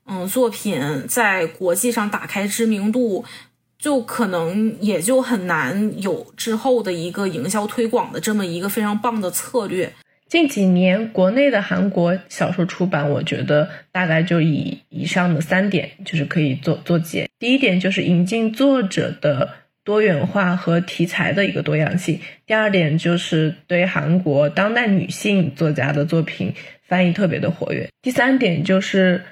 [0.07, 3.25] 嗯，作品在国际上打开知名度。
[3.81, 9.95] 就可能也就很难有之后的一个营销推广的这么一个非常棒的策略。
[10.29, 17.29] 近几年国内的韩国小说出版，我觉得大概就以以上的三点就是可以做做结。
[17.39, 19.49] 第一点就是引进作者的
[19.85, 22.21] 多元化和题材的一个多样性。
[22.47, 26.53] 第二点就是对韩国当代女性作家的作品
[26.87, 27.89] 翻译特别的活跃。
[28.03, 29.25] 第三点就是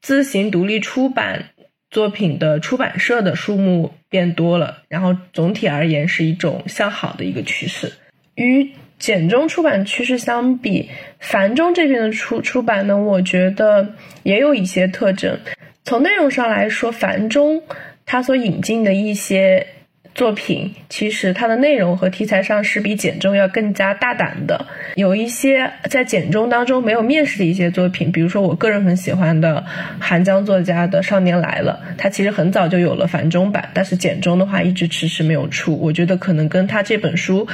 [0.00, 1.50] 自行独立出版。
[1.90, 7.92] 作品的出版社的数目变多了，然后总体而言是一种向好的一个趋势。
[8.36, 8.70] 与
[9.00, 10.88] 简中出版趋势相比，
[11.18, 15.36] 繁中这边的出出版呢，我觉得也有一些特征。
[15.84, 17.60] 从内容上来说，繁中
[18.06, 19.66] 它所引进的一些。
[20.12, 29.64] 作品其实它的内容和题材上是比简中要更加大胆的，有一些在简中当中没有面世的一些作品，比如说我个人很喜欢的
[30.00, 35.78] 韩江作家的《少年来了》，它其实很早就有了繁中版，但是简中的话一直迟迟没有出。
[35.78, 37.46] 我觉得可能跟他这本书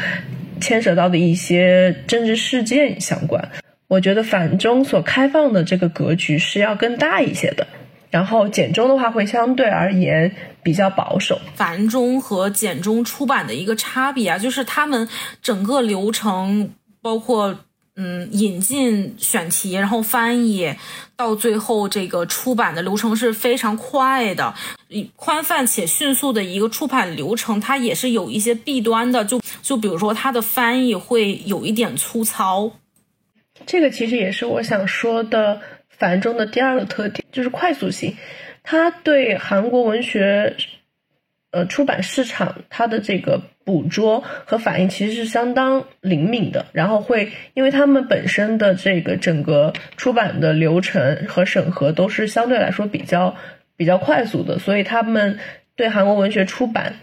[0.60, 3.50] 牵扯到的一些政治事件相关。
[3.88, 7.66] 我觉得繁中所开放的这个格局是要更大一些的。
[8.08, 10.32] 然后简中的话会相对而言
[10.62, 11.38] 比较保守。
[11.54, 15.06] 繁中和简中出版的一个差别啊，就是他们
[15.42, 16.70] 整个流程，
[17.02, 17.58] 包括
[17.96, 20.74] 嗯引进选题，然后翻译，
[21.16, 24.54] 到最后这个出版的流程是非常快的，
[25.16, 29.24] 宽泛且迅速的一个出版流程，它也是有一些弊端的。
[29.24, 32.70] 就就比如说它的翻译会有一点粗糙，
[33.66, 35.60] 这个其实也是我想说的。
[35.98, 38.14] 繁中的第二个特点就是快速性，
[38.62, 40.54] 它对韩国文学，
[41.50, 46.66] 呃，出版市场它的这个捕捉和反应其实是相当灵敏的。
[46.72, 53.36] 然后会，因为他们本身的这个整个出版的流程和审核都是相对来说比较
[53.76, 55.38] 比较快速的，所以他们
[55.74, 56.96] 对韩国文学出版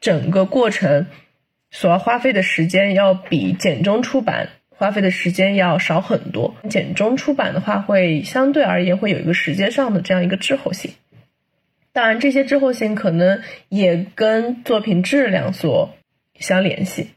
[0.00, 1.06] 整个过程
[1.70, 4.48] 所要花费的时间要比简中出版。
[4.74, 6.56] 花费的时间要少很多。
[6.68, 10.90] 简中出版的话，会相对而言会有一个时间上的这样一个滞后性。
[11.92, 15.90] 当然，这些滞后性可能也跟作品质量所
[16.38, 17.08] 相联系。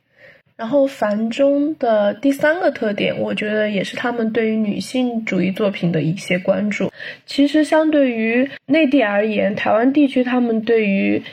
[0.58, 6.92] 然后，繁中的第三个特点，我觉得也是他们对于女性主义作品的一些关注。
[7.26, 11.24] 其实，相对于内地而言，台湾地区他们对于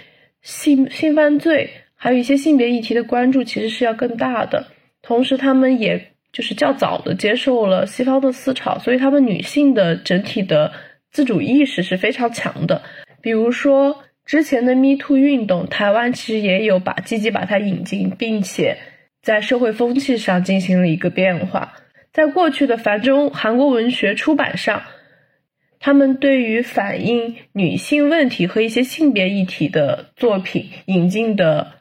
[0.41, 4.67] 性性犯罪还有一些性别议题的关注，其实是要更大的。
[5.03, 10.73] 同时，他们也就是较早的接受了西方的思潮，所以他们女性的整体的
[11.13, 12.83] 自主意识是非常强的。
[13.23, 18.79] 比如说之前的 Me Too 运动，台湾其实也有把积极把它引进，并且
[19.23, 21.75] 在社会风气上进行了一个变化。
[22.13, 24.83] 在过去的繁中韩国文学出版上，
[25.81, 31.73] 他们对于反映女性问题和一些性别议题的作品引进的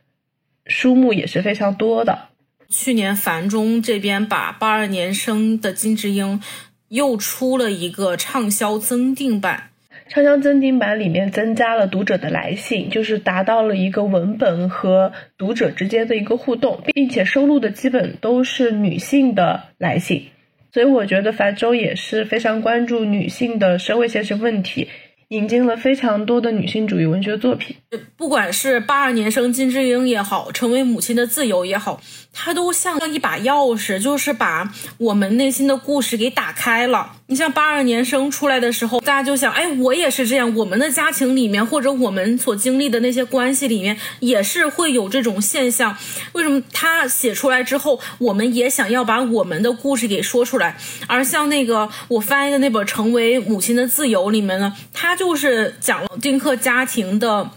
[0.66, 2.30] 书目也是非常多的。
[2.70, 6.42] 去年繁中这边把八二年生的金智英
[6.88, 9.71] 又出了一个畅销增订版，
[10.14, 20.26] 畅销增订版里面增加了读者的来信，就是达到了一个文本和读者之间的一个互动，并且收录的基本都是女性的来信，
[20.74, 24.90] 所以我觉得樊舟也是非常关注女性的社会现实问题。
[25.30, 27.78] 引进了非常多的女性主义文学作品，
[28.18, 32.02] 不管是八二年生金智英也好，成为母亲的自由也好，
[32.34, 37.14] 它都像一把钥匙，就是把我们内心的故事给打开了。
[37.32, 40.54] 你像八二年生出来的时候，大家就想，哎，我也是这样。
[40.54, 45.96] 我们的家庭里面，或者我们所经历的那些关系里面，也是会有这种现象。
[46.34, 50.76] 为什么他写出来之后，我们也想要把我们的故事给说出来？
[51.08, 57.50] 而像那个我翻译的那本《成为母亲的自由》里面呢，他就是讲了丁克家庭的。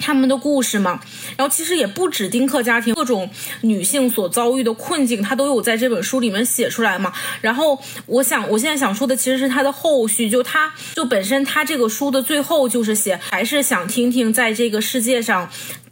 [0.00, 0.98] 他们的故事嘛，
[1.36, 3.30] 然后其实也不止丁克家庭，各种
[3.60, 7.12] 女性所遭遇的困境，她都有在这本书里面写出来嘛。
[7.40, 15.48] 然后我想，我现在想说的其实是它的后续，就它就本身它这个书的最后就是写，还是想听听在这个世界上，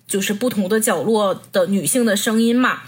[0.06, 2.80] 就是不同的角落的女性的声音嘛。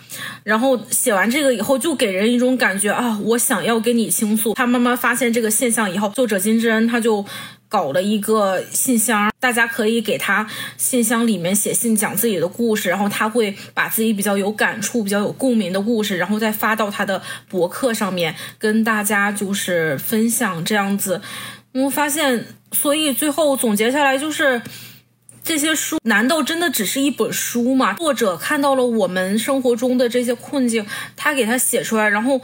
[0.42, 4.54] 然后写完这个以后，就给人一种感觉啊，我想要跟你倾诉。
[4.54, 7.24] 他慢慢发现这个现象以后，作者金智恩他就。
[7.70, 10.46] 搞了一个信箱，大家可以给他
[10.76, 21.22] 信箱里面写信，讲自己的故事，然后他会把自己比较有感触、比较有共鸣的故事，然后再发到他的博客上面，跟大家就是分享这样子。
[21.72, 24.60] 我发现，所以最后总结下来就是。
[25.42, 27.94] 这些书难道真的只是一本书吗？
[27.94, 32.06] 作者看到了我们生活中的这些困境，他给他写出来。
[32.10, 32.42] 然后，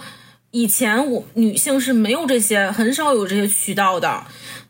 [0.51, 4.25] 以前我女性是没有这些，很少有这些渠道的。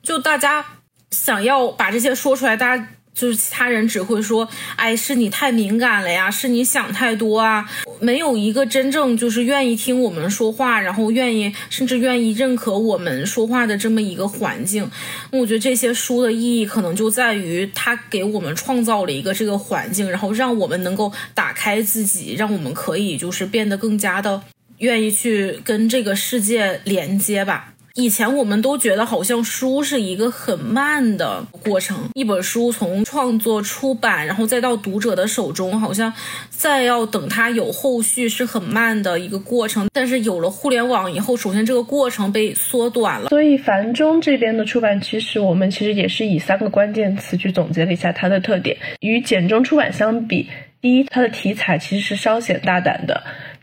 [0.07, 0.65] 就大家
[1.11, 2.89] 想要把这些说出来，大家。
[3.17, 4.47] 就是其他人只会说，
[4.77, 7.67] 哎，是你太敏感了呀，是你想太多啊，
[7.99, 14.91] 没有一个真正就是愿意听我们说话，然后愿意甚至愿意认可我们说话的这么一个环境。
[15.31, 24.43] 我觉得这些书的意义可能就在于它给我们创造了一个这个环境，然后让我们能够打开自己，让我们可以就是变得更加的
[24.77, 27.73] 愿意去跟这个世界连接吧。
[27.97, 36.13] 以前我们都觉得好像书是一个很慢的过程，一本书从创作出版，然后再到读者的手中，好像
[36.51, 39.89] 再要等它有后续是很慢的一个过程。
[39.95, 43.31] 但是有了互联网以后，首先这个过程被缩短了。
[43.31, 48.77] 所以繁中这边的出版，其实我们其实也是以三个关键词去总结了一下它的特点。
[49.01, 50.47] 与简中出版相比，
[50.83, 53.15] 第一，它的题材其实是稍显大胆的；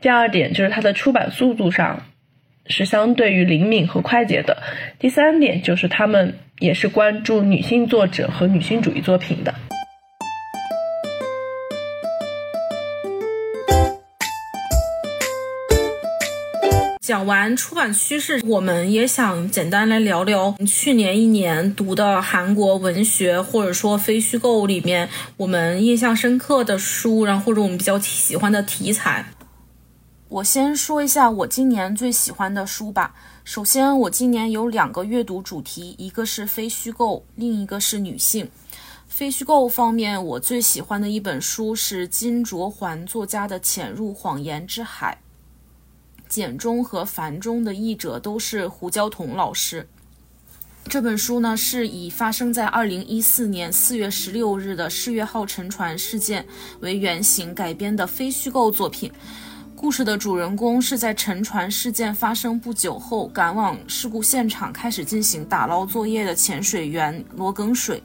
[0.02, 2.02] 第二点就是它的出版速度上。
[2.68, 4.58] 是相对于灵敏和快捷的。
[5.00, 9.54] 第三点就是他们也是关注女性作者和女性主义作品的。
[17.02, 29.26] 讲完出版趋势，我们也想简单来聊聊去年一年读的韩国文学或者说非虚构里面我们印象深刻的书，然后或者我们比较喜欢的题材。
[30.34, 33.14] 我先说一下我今年最喜欢的书吧。
[33.44, 38.50] 首先，我今年有两个阅读主题，一个是非虚构，另一个是女性。
[39.08, 45.16] 非虚构方面，我最喜欢的一本书是金卓桓作家的《潜入谎言之海》。
[46.28, 49.88] 简中和繁中的译者都是胡椒彤老师。
[50.86, 56.44] 这本书呢，是以发生在二零一四年四月十六日的世越号沉船事件
[56.80, 59.12] 为原型改编的非虚构作品。
[59.84, 68.02] 故事的主人公是在沉船事件发生不久后赶往事故现场，开始进行打捞作业的潜水员罗庚水。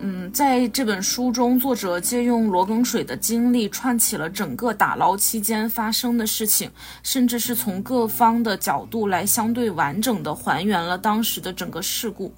[0.00, 6.70] 嗯，在这本书中，作者借用罗庚水的经历，串起了整个打捞期间发生的事情，
[7.02, 12.30] 甚至是从各方的角度来相对完整的还原了当时的整个事故，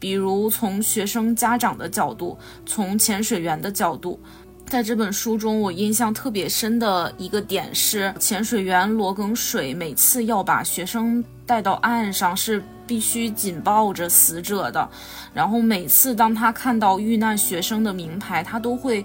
[0.00, 4.18] 比如从学生家长的角度，从潜水员的角度。
[4.66, 14.88] 在这本书中，我印象特别深的一个点是，潜水员罗庚水每次要把学生带到岸上，是必须紧抱着死者的。
[15.32, 19.04] 然后每次当他看到遇难学生的名牌，他都会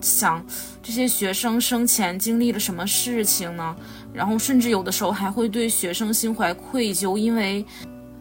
[0.00, 0.44] 想，
[0.82, 3.76] 这些学生生前经历了什么事情呢？
[4.12, 7.64] 然后甚至有的时候还会对学生心怀愧疚，因为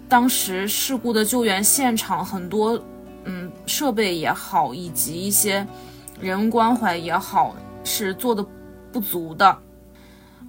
[0.08, 2.80] 当时事故的救援现场很多，
[3.26, 5.66] 嗯，设备也好，以及一些。
[6.20, 8.46] 人关怀也好，是做的
[8.92, 9.58] 不足的。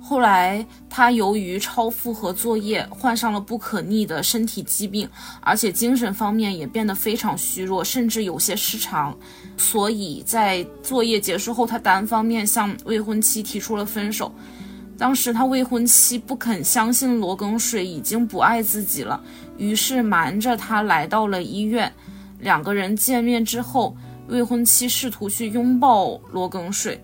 [0.01, 5.09] 后来他由于超负荷作业，患上了不可逆的身体疾病，
[5.41, 9.15] 而且精神方面也变得非常虚弱，甚至有些失常。
[9.57, 14.33] 所以在作业结束后，他单方面向未婚妻提出了分手。
[14.97, 19.21] 当时他未婚妻不肯相信罗庚水已经不爱自己了，
[19.57, 21.93] 于是瞒着他来到了医院。
[22.39, 23.97] 两个人见面之后。
[24.29, 27.03] 未婚妻试图去拥抱罗庚水，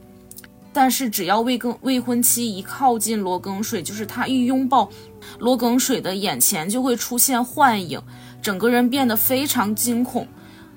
[0.73, 4.89] 但是只要未更未婚妻一靠近罗庚水，就是他一拥抱
[5.39, 8.01] 罗庚水的眼前就会出现幻影，
[8.43, 10.29] 整个人变得非常惊恐。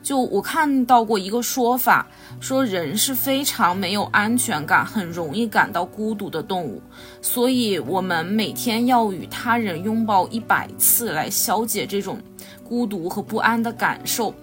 [0.01, 2.07] 就我看到过一个说法，
[2.39, 6.81] 说人是非常没有安全感，很容易感到孤独的动物，
[7.21, 12.17] 所以我们每天要与他人拥抱一百次来消解这种
[12.63, 14.33] 孤独和不安的感受。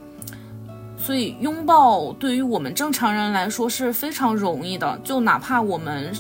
[1.05, 4.99] 所以，拥抱对于我们正常人来说是非常容易的。
[5.05, 6.11] 就哪怕我们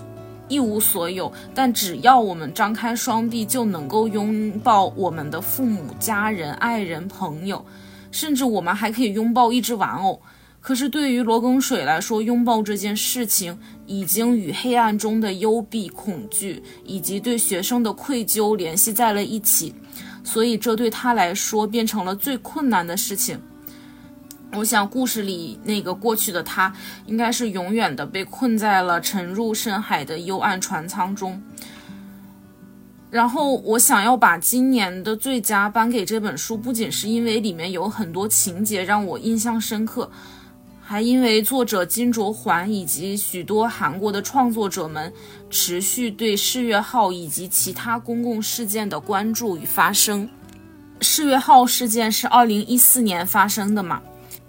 [0.47, 7.65] 一无所有，但只要我们张开双臂，就能够拥抱我们的父母、家人、爱人、朋友，
[8.11, 10.21] 甚至我们还可以拥抱一只玩偶。
[10.61, 19.75] 可是，对于罗庚水来说，拥抱这件事情已经与黑暗中的幽闭、恐惧以及对学生的愧疚联系在了一起，
[20.23, 23.41] 所以这对他来说变成了最困难的事情。
[24.57, 26.73] 我想，故事里那个过去的他，
[27.07, 31.43] 应该是永远的被困在了沉入深海的幽暗船舱中。
[33.11, 40.11] 然后，我想要把今年的最佳颁给这本书，不仅是因为里面有很多情节让我印象深刻，
[40.81, 45.13] 还因为作者金卓桓以及许多韩国的创作者们
[45.51, 50.29] 持续对世越号以及其他公共事件的关注与发声。
[51.01, 54.01] 世越号事件是二零一四年发生的嘛？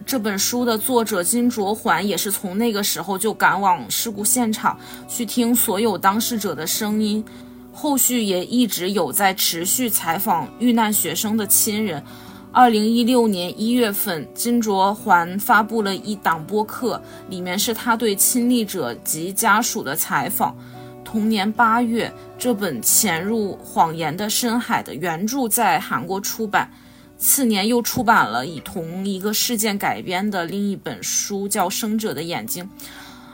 [0.06, 4.78] 这本书的作者金卓环也是从那个时候就赶往事故现场
[5.08, 7.26] 去听所有当事者的声音，
[7.74, 12.04] 后续也一直有在持续采访遇难学生的亲人。
[12.52, 20.56] 二零一六年一月份，金卓环发布了一档播客，里面是他对亲历者及家属的采访。
[21.04, 26.70] 同年八月，这本潜入谎言的深海的原著在韩国出版。
[27.18, 32.64] 次年又出版了以同一个事件改编的另一本书，叫《生者的眼睛》，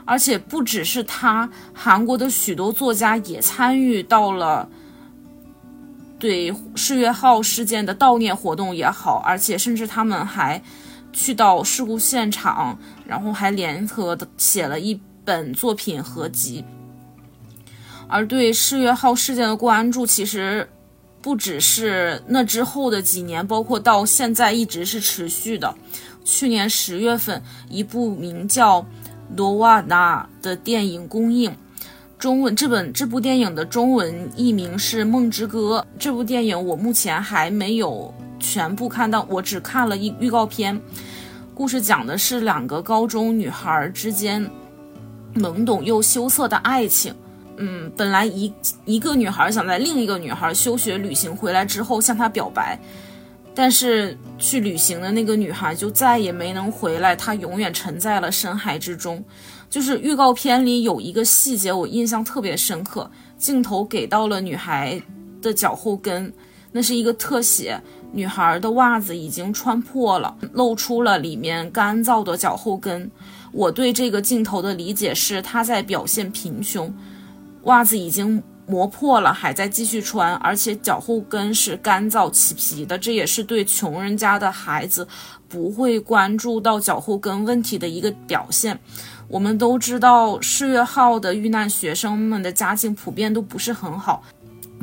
[0.06, 4.70] 而且不只是他，韩国的许多作家也参与到了
[6.20, 10.62] 对世越号事件的悼念活动也好，而且甚至他们还
[11.12, 16.64] 去到事故现场，然后还联合的写了一本作品合集。
[18.08, 20.70] 而对世越号事件的关注，其实。
[21.22, 25.74] 不只是那之后的几年，包括到现在一直是持续的。
[26.24, 28.82] 去年十月份，一部名叫
[29.36, 31.56] 《罗瓦纳》的电影公映，
[32.18, 35.86] 中文这本这部电影的中文译名是《梦之歌》。
[36.00, 40.80] 这部电影我目前还没有全部看到，我只看了一预告片。
[41.54, 44.50] 故事讲的是两个高中女孩之间
[45.36, 47.14] 懵懂又羞涩的爱情。
[47.58, 48.52] 嗯，本来一
[48.86, 52.80] 一个女孩想在另一个女孩休学旅行回来之后向她表白，
[53.54, 59.24] 但是去旅行的那个女孩就再也没能回来，她永远沉在了深海之中。
[59.70, 65.02] 就是预告片里有一个细节，我印象特别深刻，镜头给到了女孩
[65.42, 66.34] 的脚后跟，
[66.74, 73.10] 那是一个特写，女孩的袜子已经穿破了，露出了里面干燥的脚后跟。
[73.54, 76.94] 我对这个镜头的理解是，她在表现平胸。
[77.64, 85.08] 袜子已经磨破了，还在继续穿，而且脚后跟是干燥起皮的，这也是对穷人家的孩子
[85.50, 88.80] 不会关注到脚后跟问题的一个表现。
[89.28, 94.24] 我们都知道，世越号的遇难学生们的家境普遍都不是很好。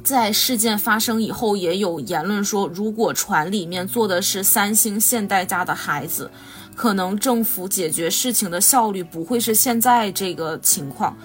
[0.05, 6.31] 在事件发生以后，也有言论说，如果船里面坐的是三星现代家的孩子，
[6.75, 11.17] 可能政府解决事情的效率不会是现在这个情况。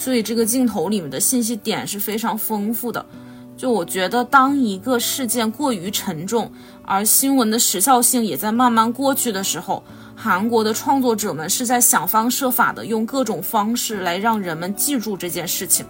[0.00, 3.04] 所以这个镜头里面的信息点是非常丰富的。
[3.54, 6.50] 就我觉得，当一个事件过于沉重，
[6.86, 9.84] 而新闻的时效性也在慢慢过去的时候，
[10.16, 15.84] 韩国的创作者们是在想方设法的用各种方式来让人们记住这件事情。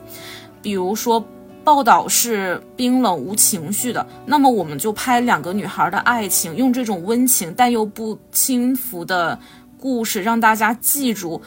[0.60, 1.24] 比如说，
[1.62, 9.38] 报道是冰冷无情绪的，那么我们就拍两个女孩的爱情，用这种温情但又不轻浮的
[9.78, 11.40] 故事让大家记住。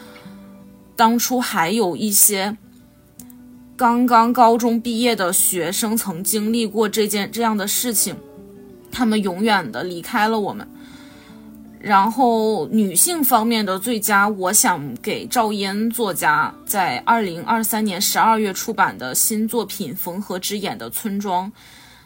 [0.95, 2.55] 当初还有一些
[3.75, 8.15] 刚刚高中毕业的学生曾经历过这件这样的事情，
[8.91, 10.67] 他们永远的离开了我们。
[11.79, 21.51] 然后女性方面的最佳，我想给赵嫣作家在二零二三年十二月出版的新作品《缝合之眼的村庄》，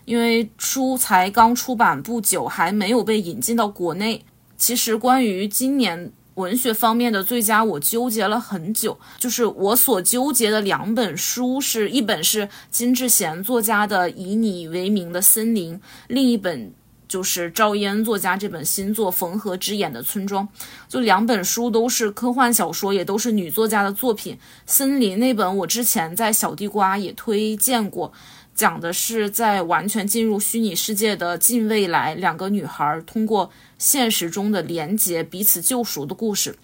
[0.06, 4.24] 因为书才刚出版不久，还没有被引进到国内。
[4.58, 6.14] 其实关于今年。
[6.38, 8.98] 文学方面的最佳，我纠结了很久。
[9.20, 15.76] 就是我所纠结的两本书，是一本是金智贤作家的《以你为名的森林》，
[16.08, 16.72] 另一本
[17.08, 20.46] 就是赵嫣作家这本新作《缝合之眼的村庄》。
[20.88, 24.38] 就两本书都是科幻小说，也都是女作家的作品。
[24.66, 28.14] 森林那本我之前在小地瓜也推荐过。
[28.54, 36.58] 讲的是在完全进入虚拟世界的近未来，两个女孩通过现实中的连接彼此救赎的故事。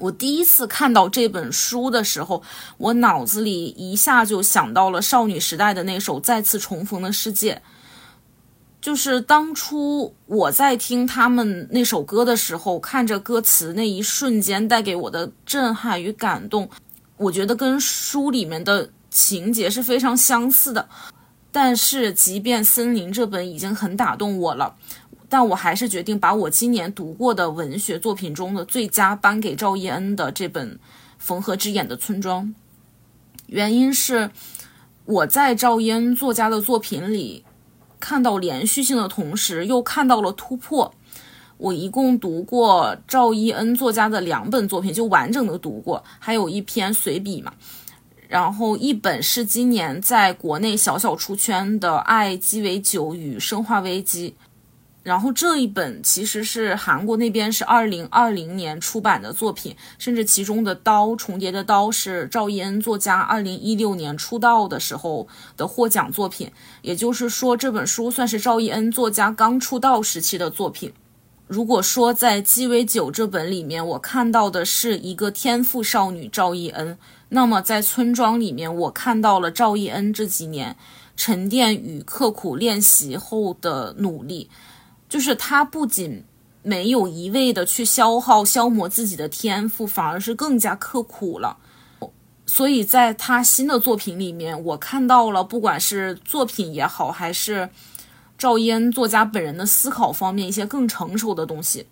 [0.00, 2.42] 我第一次看到这本书的时候，
[2.78, 7.54] 我脑子里一下就想到了少女时代的那首《再次重逢的世界》，
[8.80, 16.68] 就是当初我在听他们那首歌的时候，看着歌词那一瞬间带给我的震撼与感动，
[17.16, 18.90] 我觉得跟书里面的。
[19.08, 20.90] 情节是非常相似的，
[21.50, 24.76] 但是即便《森林》这本已经很打动我了，
[25.28, 30.74] 但我还是决定把我今年读过的文学作品中的最佳颁给赵一恩的这本
[31.18, 32.44] 《缝合之眼的村庄》。
[33.46, 34.30] 原因是
[35.04, 37.44] 我在赵一恩作家的作品里
[37.98, 40.92] 看到连续性的同时，又看到了突破。
[41.58, 47.52] 我一共读过赵一恩作家的两本作品，就完整的读过，还有一篇随笔嘛。
[48.28, 54.34] 然后一本是今年在国内小小出圈的《爱鸡尾酒与生化危机》，
[55.06, 66.50] 然后这一本其实是韩国那边是二零二零年出版的作品，甚至其中的刀重叠的刀是赵一恩作家二零一六年出道的时候的获奖作品，
[66.82, 70.92] 也就是说这本书算是赵一恩作家刚出道时期的作品。
[71.46, 80.76] 如果说在鸡尾酒这本里面，我看到的是一个天赋少女赵一恩，那么在村庄里面，我看到了赵一恩这几年
[81.16, 84.50] 沉淀与刻苦练习后的努力。
[85.16, 86.22] 就是他不仅
[86.62, 91.56] 没有一味的去消耗、消磨自己的天赋，反而是更加刻苦了。
[92.44, 97.70] 所以在他新的作品里面，我看到了，不管是作品也好，还是
[98.36, 101.86] 赵嫣作家本人的思考方面一些更成熟的东西。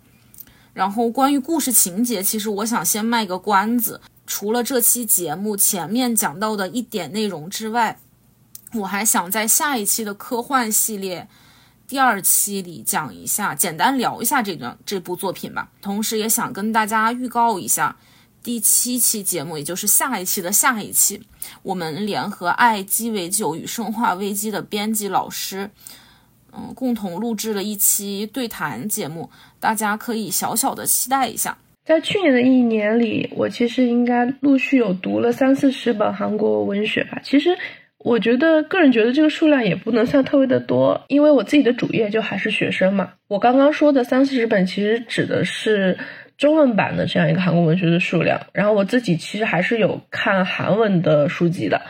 [0.75, 3.99] 然后关于故事情节，其实我想先卖个关子。
[4.27, 7.99] 除了这期节目前面讲到的一点内容之外，
[8.75, 11.27] 我还想在下一期的科幻系列。
[11.87, 15.69] 第二期里讲一下，简单聊一下这个这部作品吧。
[15.83, 17.95] 同时也想跟大家预告一下，
[18.41, 21.21] 第七期节目，也就是下一期的下一期，
[21.61, 25.69] 我们联合爱鸡尾酒与生化危机的编辑老师，
[26.51, 29.29] 嗯，共同录制了一期对谈节目，
[29.59, 31.55] 大家可以小小的期待一下。
[31.85, 37.21] 在去年的一年里，我其实应该陆续有读了三四十本韩国文学吧。
[37.23, 37.55] 其实。
[38.05, 43.13] 我觉得个人觉得这个数量也不能算特别的多，因为我自己的主业就还是学生嘛。
[43.27, 45.97] 我刚刚说的三四十本其实指的是
[46.37, 48.39] 中文版的这样一个韩国文学的数量。
[48.53, 51.81] 然后我自己其实还是有看韩文的书籍的，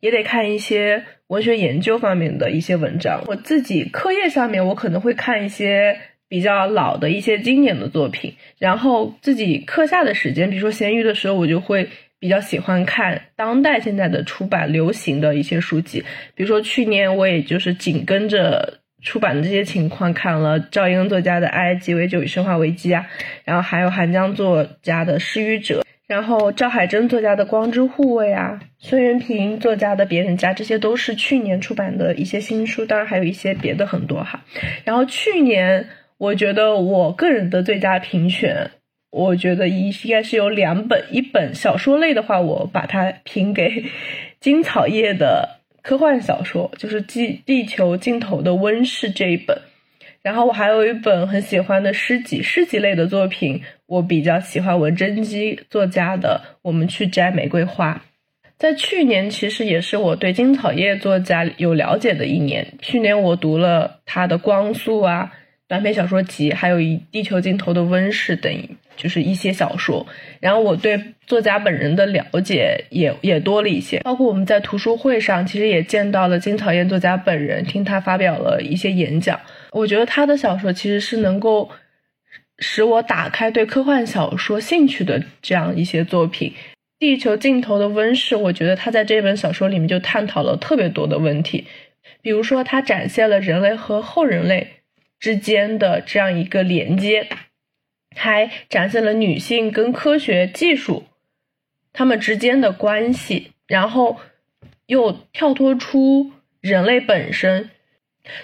[0.00, 3.22] 也得看一些文学研究方面的一些文章。
[3.26, 5.96] 我自己课业上面我可能会看一些
[6.28, 11.88] 比较老的一些经典的作品，然后自己课下的时间，比如说闲余的时候，我就会。
[12.22, 16.04] 比较喜欢看当代现在的出版流行的一些书籍，
[16.36, 23.04] 比如说去年我也就是紧跟着出版的这些情况看了赵英作家的《爱鸡尾酒与生化危机》啊，
[23.42, 34.44] 然后还有韩江作家的《失语者》，然后赵海珍作家的《光之护卫》啊，孙元平作家的《别人家》，这些都是去年出版的一些新书，当然还有一些别的很多哈。
[34.84, 35.88] 然后去年
[36.18, 38.70] 我觉得我个人的最佳评选。
[39.12, 43.84] 我觉得一应该是有两本，一本小说类的话，我把它评给
[44.40, 49.58] 金草叶的科幻小说，就是《地地球尽头的温室》这一本。
[50.22, 57.92] 然后我还有一本很喜欢的诗集，诗集类的作品，我比较喜欢文贞基作家的《我们去摘玫瑰花》。
[58.56, 62.66] 在去年，其实也是我对金草叶作家有了解的一年。
[62.80, 65.34] 去年我读了他的《光速》啊。
[65.68, 68.52] 短篇小说集，还有一《地球尽头的温室》等，
[68.96, 70.06] 就是一些小说。
[70.40, 79.38] 然后我对作家本人的了解也也多了一些，包括我们在图书会上，其实也见到了金草叶作家本人，听他发表了一些演讲。
[79.70, 81.70] 我觉得他的小说其实是能够
[82.58, 86.50] 使我打开对科幻小说兴趣的这样一些作品。
[86.98, 91.66] 《地球尽头的温室》，我觉得他在这本小说里面就探讨了特别多的问题，
[92.20, 94.68] 比如说他展现了人类和后人类。
[95.22, 97.28] 之间的这样一个连接，
[98.14, 101.04] 还展现了女性跟科学技术
[101.92, 104.18] 他们之间的关系，然后
[104.86, 107.70] 又跳脱出人类本身，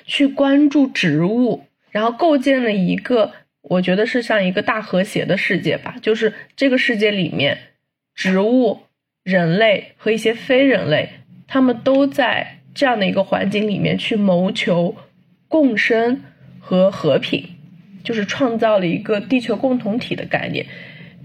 [0.05, 3.33] 去关注植物，然后构建了一个
[3.63, 7.59] 我觉得是像一个大和谐的世界吧，就是这个世界里面，
[8.15, 8.81] 植物、
[9.23, 11.11] 人类和一些非人类，
[11.47, 14.97] 他们都在这样的一个环境里面去谋求
[15.49, 16.25] 共生。
[16.61, 17.57] 和和平，
[18.09, 20.65] 就是创造了一个地球共同体的概念，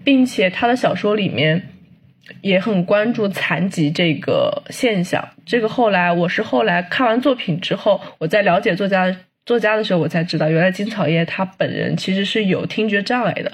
[0.04, 1.70] 并且他的小说里面
[2.42, 5.26] 也很关注残疾这个现象。
[5.46, 9.16] 这个后来我是后来看完作品之后，我在了解作家
[9.46, 13.50] 作家的时候，我才知道，原来金草叶他本人其实是有听觉障碍的。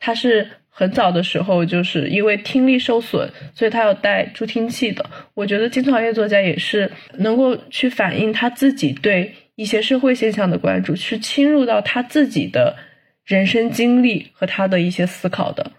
[0.00, 5.08] 他是很早的时候就是因为听力受损，所以他要戴助听器的。
[5.34, 9.32] 我觉得金草叶作家也是能够去反映他自己对。
[9.56, 12.76] 一些社会现象的关注，是侵入到他自己的
[13.24, 15.72] 人生经历和他的一些思考的。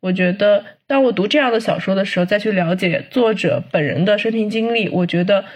[0.00, 5.46] 我觉得，当我读这样的小说的时候，再去了解作者本人的生平经历，我觉得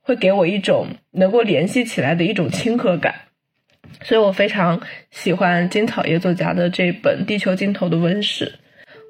[0.00, 3.14] 会给我一种能够联系起来的一种亲和感。
[4.02, 4.80] 所以我非常
[5.10, 8.44] 喜欢金草叶作家的这本《地球尽头的温室》。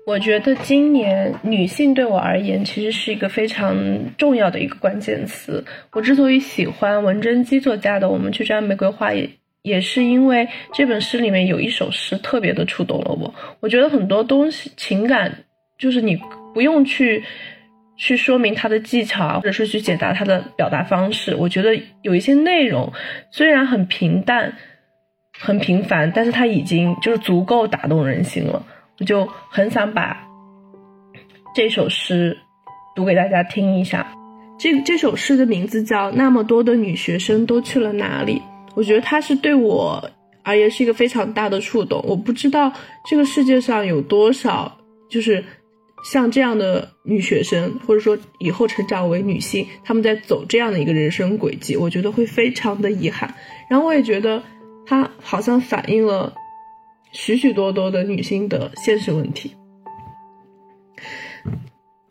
[0.09, 3.77] 我觉得今年女性对我而言其实是一个非常
[4.17, 5.63] 重要的一个关键词。
[5.93, 9.29] 我之所以喜欢文贞基作家的《我们去摘玫瑰花》，也
[9.61, 13.35] 也是因为这本诗里面有一首诗特别的触动了我。
[13.61, 15.31] 我觉得很多东西情感
[15.77, 16.19] 就是你
[16.55, 17.23] 不用去
[17.99, 21.35] 去说明它的技巧，或者是去解答它的表达方式。
[21.35, 22.91] 我觉得有一些内容
[23.31, 24.55] 虽然很平淡，
[25.39, 28.65] 很平凡，但是它已经就是足够打动人心了。
[29.01, 30.17] 我就很想把
[31.55, 32.39] 这首诗
[32.97, 34.13] 读给大家听一下。
[34.59, 38.41] 这这首诗的名字叫《那么多的女学生都去了哪里》。
[38.75, 40.11] 我觉得它是对我
[40.43, 42.05] 而言是一个非常大的触动。
[42.07, 42.73] 我不知道
[43.09, 45.45] 这个世界上有多少就是
[46.11, 53.33] 像这样的女学生，或者说以后成长为女性，她们在走这样的一个人生轨迹，我觉得会非常的遗憾。
[53.71, 54.43] 然后我也觉得
[54.87, 56.35] 它好像反映了。
[57.13, 59.53] 许许多多的女性的现实问题，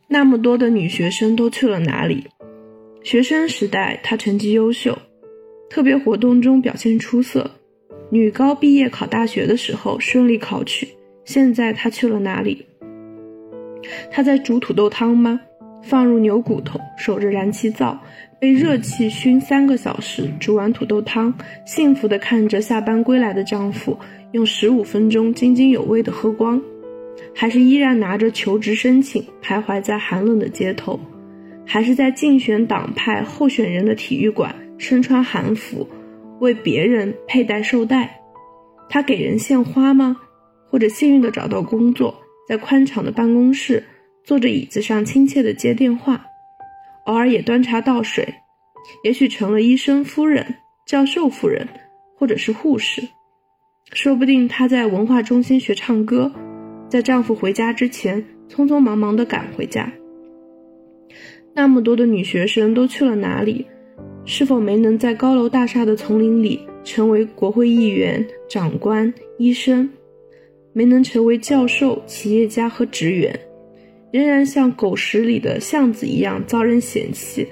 [0.08, 2.28] 那么多的女学生都去了哪里？
[3.04, 4.98] 学生时代她成绩优秀，
[5.70, 7.52] 特别活动中表现出色，
[8.10, 10.88] 女高毕业考大学的时候顺利考取。
[11.24, 12.66] 现在她去了哪里？
[14.12, 15.40] 她在煮土豆汤吗？
[15.84, 18.02] 放入牛骨头，守着燃气灶，
[18.42, 21.34] 被热气熏三个小时，煮完土豆汤，
[21.66, 23.98] 幸福地看着下班归来的丈夫。
[24.34, 26.62] 用十五分钟津津有味的喝光，
[27.34, 31.00] 还是依然拿着求职申请徘徊在寒冷的街头，
[31.66, 35.88] 还是在竞选党派候选人的体育馆身穿韩服，
[36.40, 38.22] 为别人佩戴绶带？
[38.90, 40.18] 他给人献花吗？
[40.70, 42.14] 或者幸运的找到工作，
[42.48, 43.84] 在宽敞的办公室
[44.24, 46.26] 坐着椅子上亲切的接电话，
[47.06, 48.28] 偶尔也端茶倒水，
[49.04, 50.56] 也许成了医生夫人、
[50.86, 51.66] 教授夫人，
[52.18, 53.02] 或者是护士。
[53.94, 56.32] 说不定她在文化中心学唱歌，
[56.90, 59.92] 在丈夫回家之前匆匆忙忙地赶回家。
[61.54, 63.66] 那么多的女学生都去了哪里？
[64.26, 69.90] 是否没能在高楼大厦的丛林里成为国会议员、长官、医生？
[70.74, 73.40] 没能成为教授、企业家和职员，
[74.12, 77.48] 仍然像狗屎里的巷子一样遭人嫌弃，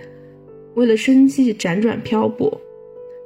[0.75, 2.61] 为了生计辗转漂泊？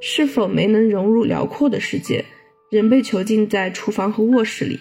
[0.00, 2.24] 是否没能融入辽阔的世界？
[2.70, 4.78] 人被囚禁在厨房和卧室里，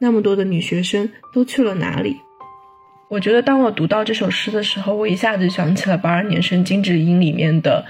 [0.00, 2.16] 那么多的女学生都去了哪里？
[3.10, 7.84] 我觉得，当我读到这首诗的时候，我一下子想起了八二年生金智英里面的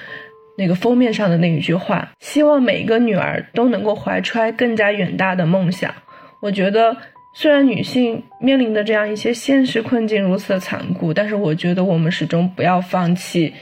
[0.59, 5.95] 那个封面上的那一句话：“希望每一个女儿都能够怀揣更加远大的梦想。”
[6.43, 6.97] 我觉得，
[7.37, 13.55] 虽然女性面临的这样一些现实困境如此的残酷，但是我觉得我们始终不要放弃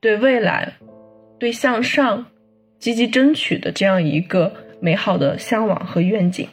[0.00, 0.74] 对未来、
[1.40, 2.26] 对向上。
[2.78, 6.48] 积极争取的这样一个美好的向往和愿景，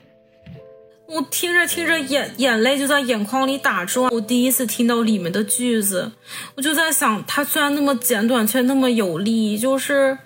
[1.06, 4.10] 我听着听着眼眼泪就在眼眶里打转。
[4.12, 6.12] 我第一次听到里面的句子，
[6.56, 9.58] 我就在想，它虽然那么简短，却那么有力。
[9.58, 10.18] 就是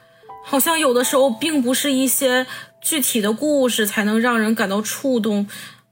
[0.45, 2.45] 好像有的时候并不是一些
[2.79, 5.47] 具体的故事才能让人感到触动。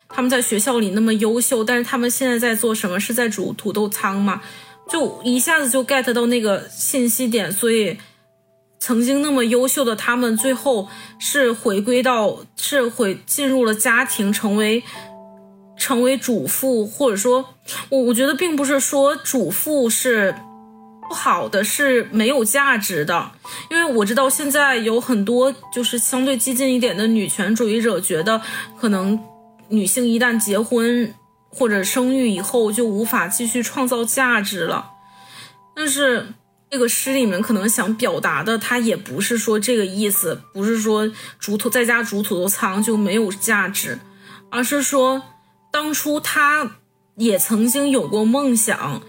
[0.07, 2.99] 他们在学校里那么优秀，但是他们现在在做什么？
[2.99, 4.41] 是在煮土豆汤吗？
[4.87, 7.97] 就一下子就 get 到那个信息点，所以。
[8.77, 10.87] 曾经那么优秀的他们，最后
[11.17, 14.83] 是回归到是回进入了家庭，成为
[15.75, 17.55] 成为主妇，或者说，
[17.89, 20.35] 我我觉得并不是说主妇是
[21.07, 23.31] 不好的，是没有价值的。
[23.71, 28.39] 因为我知道现在有很多就是相对激进一点的女权主义者，觉得
[28.77, 29.19] 可能
[29.69, 31.11] 女性一旦结婚
[31.49, 34.91] 或者生育以后，就无法继续创造价值了。
[35.75, 36.27] 但是。
[36.69, 41.09] 这个诗里面可能想表达的，他也不是说这个意思，不是说
[41.39, 43.97] 煮土在家煮土豆汤就没有价值，
[44.49, 45.21] 而是说
[45.71, 46.77] 当初他
[47.15, 49.01] 也曾经有过梦想，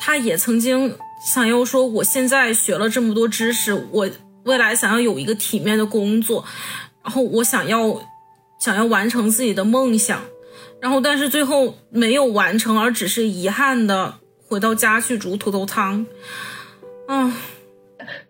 [0.00, 0.96] 他也曾经
[1.32, 4.10] 想要说，我现在学了这么多知识，我
[4.44, 6.44] 未来想要有一个体面的工作，
[7.04, 8.02] 然后我想要
[8.58, 10.20] 想要完成自己的梦想，
[10.80, 14.18] 然后但是最后没有完成，而只是遗憾的
[14.48, 16.04] 回到家去煮土豆汤。
[17.14, 17.30] 嗯，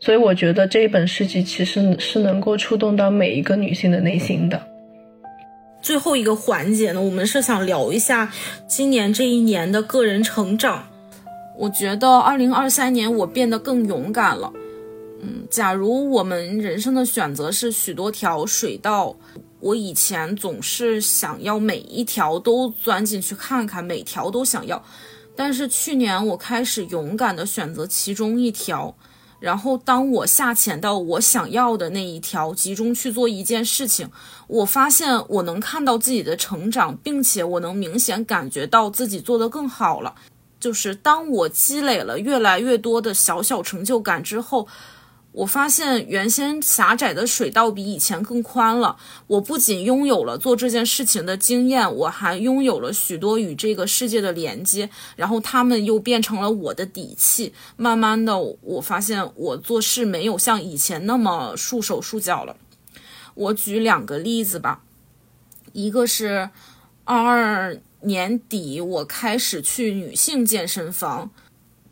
[0.00, 4.60] 所以我觉得这一本诗集其实是能够触动到每一个女性的内心的。
[5.80, 8.32] 最后一个环节呢，我们是想聊一下
[8.66, 10.88] 今年这一年的个人成长。
[11.56, 14.52] 我觉得二零二三年我变得更勇敢了。
[15.22, 19.14] 嗯，假如我们人生的选择是许多条水道，
[19.60, 24.82] 我以前总是想要每一条都钻进去看看，每条都想要。
[25.34, 28.94] 但是去年我开始勇敢的选择其中一条，
[29.40, 34.10] 然后当我下潜到我想要的那一条，集中去做一件事情，
[34.46, 40.14] 我发现我能看到自己的成长，并且我能明显感觉到自己做得更好了。
[40.60, 44.68] 就是当我积累了越来越多的小小成就感之后。
[45.32, 48.98] 我发现原先狭窄的水道比以前更宽了。
[49.26, 57.54] 我不仅拥有了做这件事情的经验，我还拥有了许多与这个世界的连接，然后他们又变成了我的底气。
[57.76, 62.56] 慢慢的，我发现我做事没有像以前那么束手束脚了。
[63.34, 64.82] 我举两个例子吧，
[65.72, 66.50] 一个是
[67.04, 71.30] 二二年底我开始去女性健身房。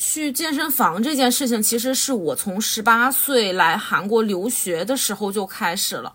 [0.02, 6.10] 去健身房这件事情，其实是我从十八岁来韩国留学的时候就开始了。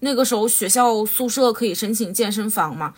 [0.00, 2.94] 那个时候学校宿舍可以申请健身房嘛，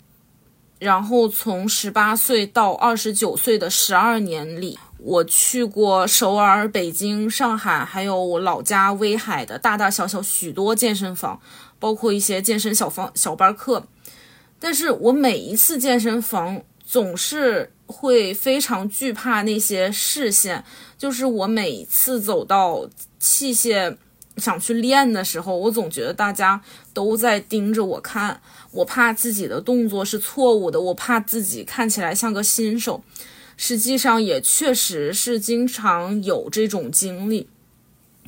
[0.79, 11.39] 然后从十八岁到二十九岁的十二年里，我去过首尔、北京、上海，还有我老家威海的大大小小许多健身房，
[11.79, 13.87] 包括一些健身小房小班课。
[14.59, 17.75] 但是我每一次健身房总是。
[17.91, 20.65] 会非常惧怕那些视线，
[20.97, 22.89] 就是我每次走到
[23.19, 23.97] 器械
[24.37, 26.63] 想去练的时候，我总觉得大家
[26.95, 28.41] 都在盯着我看，
[28.71, 33.03] 我怕自己的动作是错误的，我怕自己看起来像个新手。
[33.57, 37.47] 实际上也确实是经常有这种经历，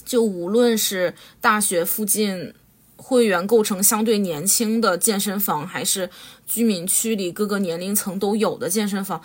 [0.04, 2.52] 就无论是大学附近
[2.96, 6.10] 会员构成相对年轻的健身房，还是
[6.46, 9.22] 居民区里各个年龄层都有的健身房。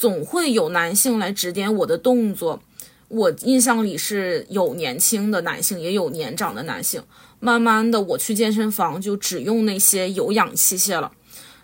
[0.00, 2.62] 总会有男性来指点我的动作，
[3.08, 7.02] 我印象里是有年轻的男性，也有年长的男性。
[7.38, 11.12] 慢慢的，我去健身房就只用那些有氧器械了。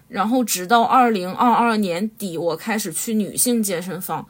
[0.09, 4.27] 然后直到二零二二年底，我开始去女性健身房，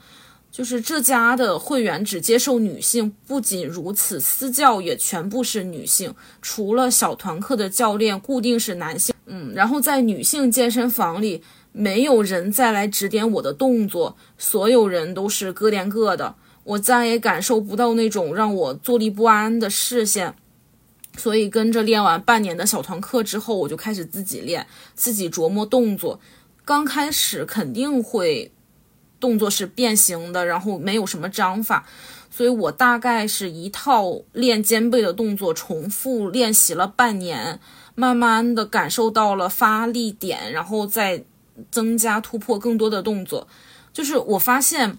[0.49, 3.13] 就是这家的会员只接受女性。
[3.27, 9.13] 不仅如此，私教也全部是女性，除了小团课的教练固定是男性。
[9.25, 11.43] 嗯，然后在女性健身房里。
[11.77, 16.33] 没有人再来指点我的动作，所有人都是各练各的，
[16.63, 20.33] 我再也感受不到那种让我坐立不安的视线。
[21.15, 26.19] 所以跟着练完半年的小团课之后，我就开始自己练，自己琢磨动作。
[26.65, 28.51] 刚开始肯定会
[29.19, 31.85] 动作是变形的，然后没有什么章法，
[32.31, 37.59] 所以我大概是一套练肩背的动作重复练习了半年，
[37.93, 41.23] 慢慢的感受到了发力点，然后再。
[41.71, 43.47] 增加突破更多的动作，
[43.91, 44.97] 就是我发现，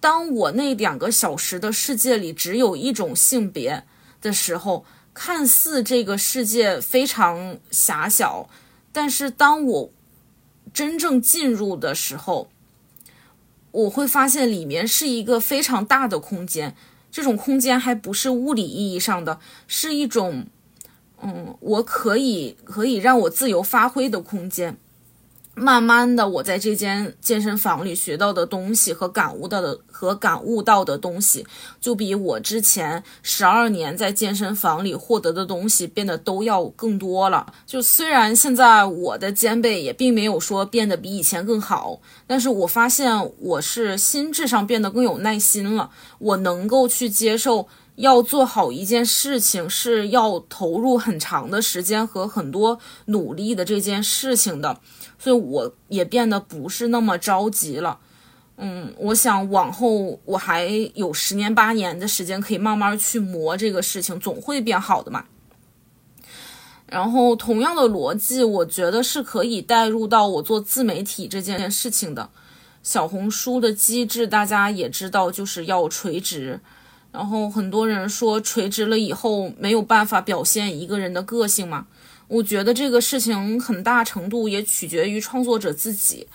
[0.00, 3.84] 当我那两个小时的世界里只有一种性别
[4.20, 4.84] 的时候，
[5.14, 8.48] 看似这个世界非常狭小，
[8.92, 9.90] 但是当我
[10.72, 12.48] 真正进入的时候，
[13.70, 16.74] 我会发现里面是一个非常大的空间。
[17.10, 20.46] 这种空间还不是物理意义上的，是一种，
[21.20, 24.78] 嗯，我可以可以让我自由发挥的空间。
[25.54, 31.46] 慢慢的，我在这间健身房里学到的东西和感悟到的和感悟到的东西，
[31.78, 37.52] 就比我之前十二年在健身房里获得的东西变得都要更多了。
[37.66, 45.90] 就虽然现在我的肩背也并没有说变得比以前更好，但是我发现我是心智上变得更有耐心了。
[46.18, 54.80] 我能够去接受要做好一件事情是要投入很长的时间和很多努力的这件事情的。
[55.22, 58.00] 所以我也变得不是那么着急了，
[58.56, 65.26] 嗯，我想往后我还有十年八年的时间可以慢慢去磨这个事情，总会变好的嘛。
[66.88, 72.28] 然后同样的逻辑，我觉得是可以带入到我做自媒体这件事情的。
[72.82, 76.58] 小红书的机制大家也知道，就是要垂直。
[77.12, 81.86] 然后很多人说垂直了以后没有办法表现一个人的个性嘛。
[82.32, 86.26] 我觉得这个事情很大程度也取决于创作者自己。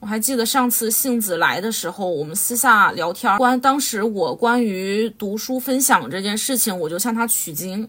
[0.00, 7.88] 我还记得上次杏子来的时候，我们私下聊天，关当时我关于读书分享这件事情，我就向他取经。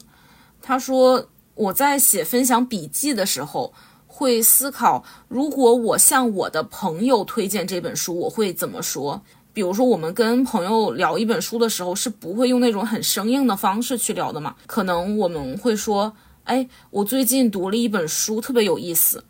[0.61, 3.73] 他说我在写分享笔记的时候，
[4.05, 9.19] 会思考如果我向我的朋友推荐这本书，我会怎么说？
[9.53, 14.55] 比如说我们跟朋友聊一本书的时候，是不会用那种很生硬的方式去聊的嘛？
[14.67, 16.13] 可能我们会说。
[16.49, 19.23] 哎，我最近读了一本书，特别有意思，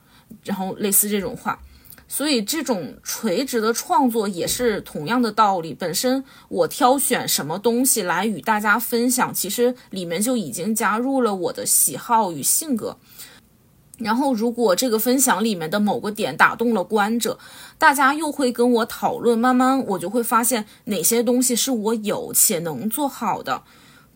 [0.45, 1.59] 然后类似这种话，
[2.07, 5.73] 所以这种垂直的创作也是同样的道理。
[5.73, 12.97] 本身我挑选什么东西来与大家分享，其实里面就已经加入了我的喜好与性格。
[13.97, 17.37] 然后，如果这个分享里面的某个点打动了观者，
[17.77, 23.63] 大家又会跟我讨论，慢慢我就会发现哪些东西是我有且能做好的。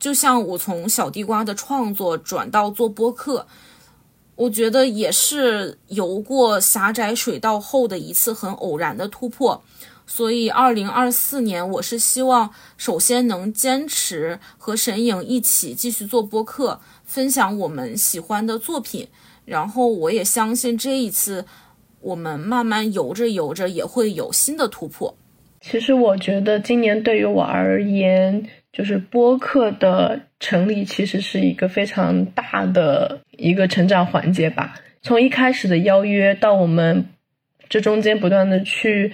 [0.04, 3.48] 就像我从小地瓜的创作转到做播客，
[4.36, 9.64] 我觉得也是游过狭窄水道后的一次很偶然的突破。
[10.06, 19.08] 所以，二零二四年我是希望首先能坚持和沈影一起继续做播客，分享我们喜欢的作品。
[19.46, 21.46] 然后，我也相信这一次
[22.02, 25.16] 我们慢慢游着游着也会有新的突破。
[25.62, 28.46] 其实，我觉得今年对于我而言。
[28.74, 34.74] 就是播客的成立其实是一个非常大的一个成长环节吧。
[35.04, 37.06] 从一开始的邀约到我们
[37.70, 39.14] 这中间不断的去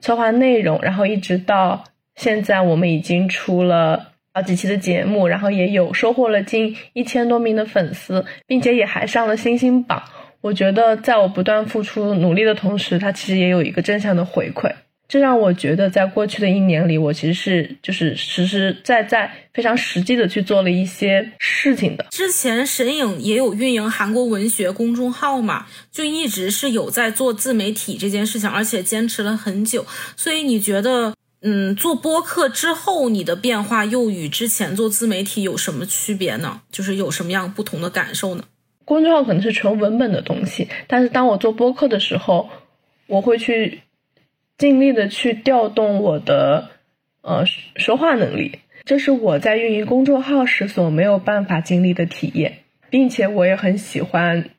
[0.00, 1.84] 策划内容，然后一直到
[2.14, 10.02] 现在，我们已经出了好几期的节目，然后也有收获了近一千多名的粉丝，并且也还上了星星榜。
[10.42, 14.70] 我觉得，在我不断付出努力的同时，它其实也有一个正向的回馈。
[15.06, 22.06] 这让我觉得，在过去的一年里，我其实是就是实实在在、非常实际的去做了一些事情的。
[22.10, 29.86] 之前神影也有运营韩国文学公众号嘛，就一直是有在做自媒体这件事情，而且坚持了很久。
[30.16, 36.62] 所以你觉得，嗯，做播客之后，你的变化又与之前做自媒体有什么区别呢？
[36.72, 38.44] 就是有什么样不同的感受呢？
[38.86, 42.48] 公众号可能是纯文本的东西，但是当我做播客的时候，
[43.06, 43.82] 我会去
[44.56, 46.68] 尽力的去调动我的
[47.22, 47.44] 呃
[47.76, 52.58] 说话能力，这是我在运营公众号时所没有办法经历的体验，
[52.90, 54.50] 并且我也很喜欢，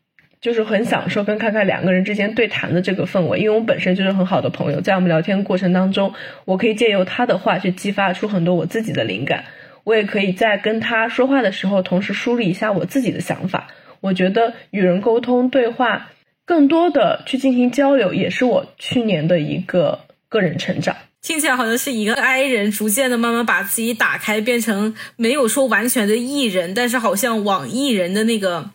[0.42, 6.14] 就是很享受跟看看两个人之间对谈的这个氛围，因为我本身就是很好的朋友，在我们聊天过程当中，
[6.44, 9.46] 我可以借由他的话去激发出很多我自己的灵感，
[9.86, 13.68] 我也可以在跟他说话的时候，同时梳理一下我自己的想法。
[14.02, 16.12] 我觉得与人沟通对话，
[16.46, 20.00] 更多的去进行交流，也是我去年的一个
[20.30, 20.96] 个人成长。
[21.22, 28.70] 听起来好像是一个 I 人，逐渐的慢慢把自己打开，变成没有说完全的 E 人，但是好像往 E 人的那个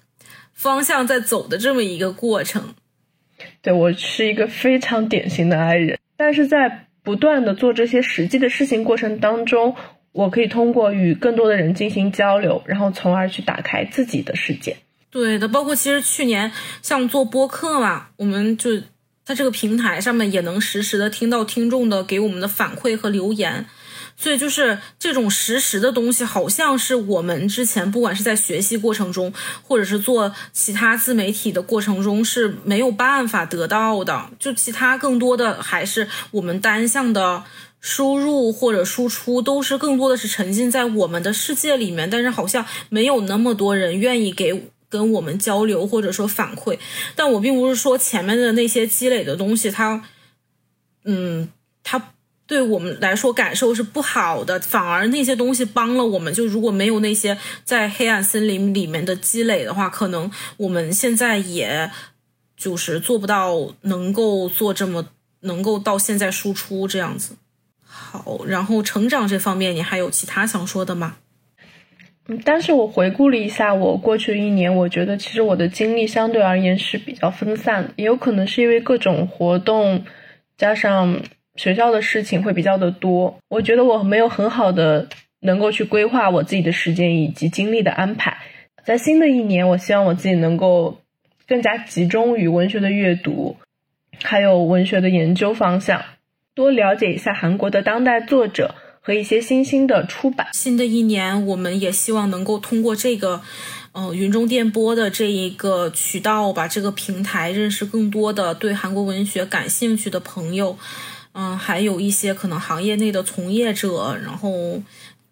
[0.52, 2.74] 方向在走的这么一个过程。
[3.62, 9.76] 对我是一个非常典型的 I 人，但是在不断的做这些实际的事情过程当中，
[10.10, 14.78] 我可以通过与更多的人进行交流，然后从而去打开自己的世界。
[15.10, 18.78] 对的，包括其实去年像做播客嘛，我们就
[19.24, 23.66] 在这个平台上面也能实时的听到听众的给我们的反馈和留言，
[24.16, 29.32] 所以就是这种实时的东西，好像是我们之前不管是在学习过程中，
[29.62, 34.30] 或者是做其他自媒体的过程中是没有办法得到的。
[34.38, 37.42] 就其他更多的还是我们单向的
[37.80, 44.70] 输入或者输出，都是更多的是沉浸在我们的世界里面，但是好像没有那么多人愿意给。
[44.90, 46.78] 跟我们交流或者说反馈，
[47.16, 50.04] 但我并不是说前面的那些积累的东西，它，
[51.04, 51.48] 嗯，
[51.82, 52.12] 它
[52.46, 56.34] 对我们来说感受是不好的，反而那些东西帮了我们。
[56.34, 61.90] 就如果没有那些在黑暗森林里面的积累的话，可能我们现在也
[62.56, 65.06] 就是做不到能够做这么
[65.42, 67.36] 能够到现在输出这样子。
[67.86, 71.18] 好，然后成长这方面，你还有其他想说的吗？
[72.44, 80.04] 但是我回顾了一下我过去一年，我觉得其实我的精力相对而言是比较分散的，也有可能是因为各种活动
[80.56, 81.22] 加上
[81.56, 83.38] 学校的事情会比较的多。
[83.48, 85.08] 我觉得我没有很好的
[85.40, 88.38] 能够去规划我自己的时间以及精力的安排。
[88.84, 91.00] 在新的一年，我希望我自己能够
[91.48, 93.56] 更加集中于文学的阅读，
[94.22, 96.02] 还有文学的研究方向，
[96.54, 98.74] 多了解一下韩国的当代作者。
[99.10, 100.46] 和一些新兴的出版。
[100.52, 103.42] 新的一年，我们也希望能够通过这个，
[103.90, 110.78] 呃，云中电波的这一个渠道，把这个平台认识更多的对韩国文学感兴趣的朋友，
[111.32, 114.80] 嗯，还有一些可能行业内的从业者，然后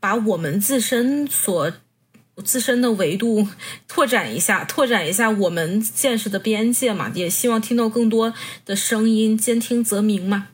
[0.01, 1.73] 把我们自身所
[2.45, 3.47] 自身的维度
[3.87, 7.13] 拓展一下，拓展一下我们见识的边界嘛。
[7.15, 8.35] 也希望听到更多
[8.67, 10.49] 的声音，兼听则明嘛。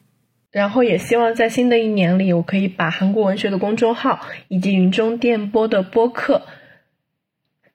[0.54, 6.42] 然后也希望在新的一年里，我可以把韩国文学的公众号以及云中电波的播客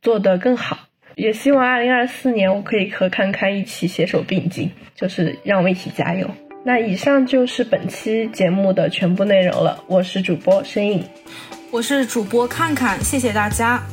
[0.01, 0.87] 做得更好。
[1.15, 6.31] 也希望二零二四年我可以和看看一起携手并进，就是让我们一起加油。
[6.63, 9.83] 那以上就是本期节目的全部内容了。
[9.87, 11.03] 我是主播申颖，
[11.71, 13.83] 我是主播看看，谢谢大家。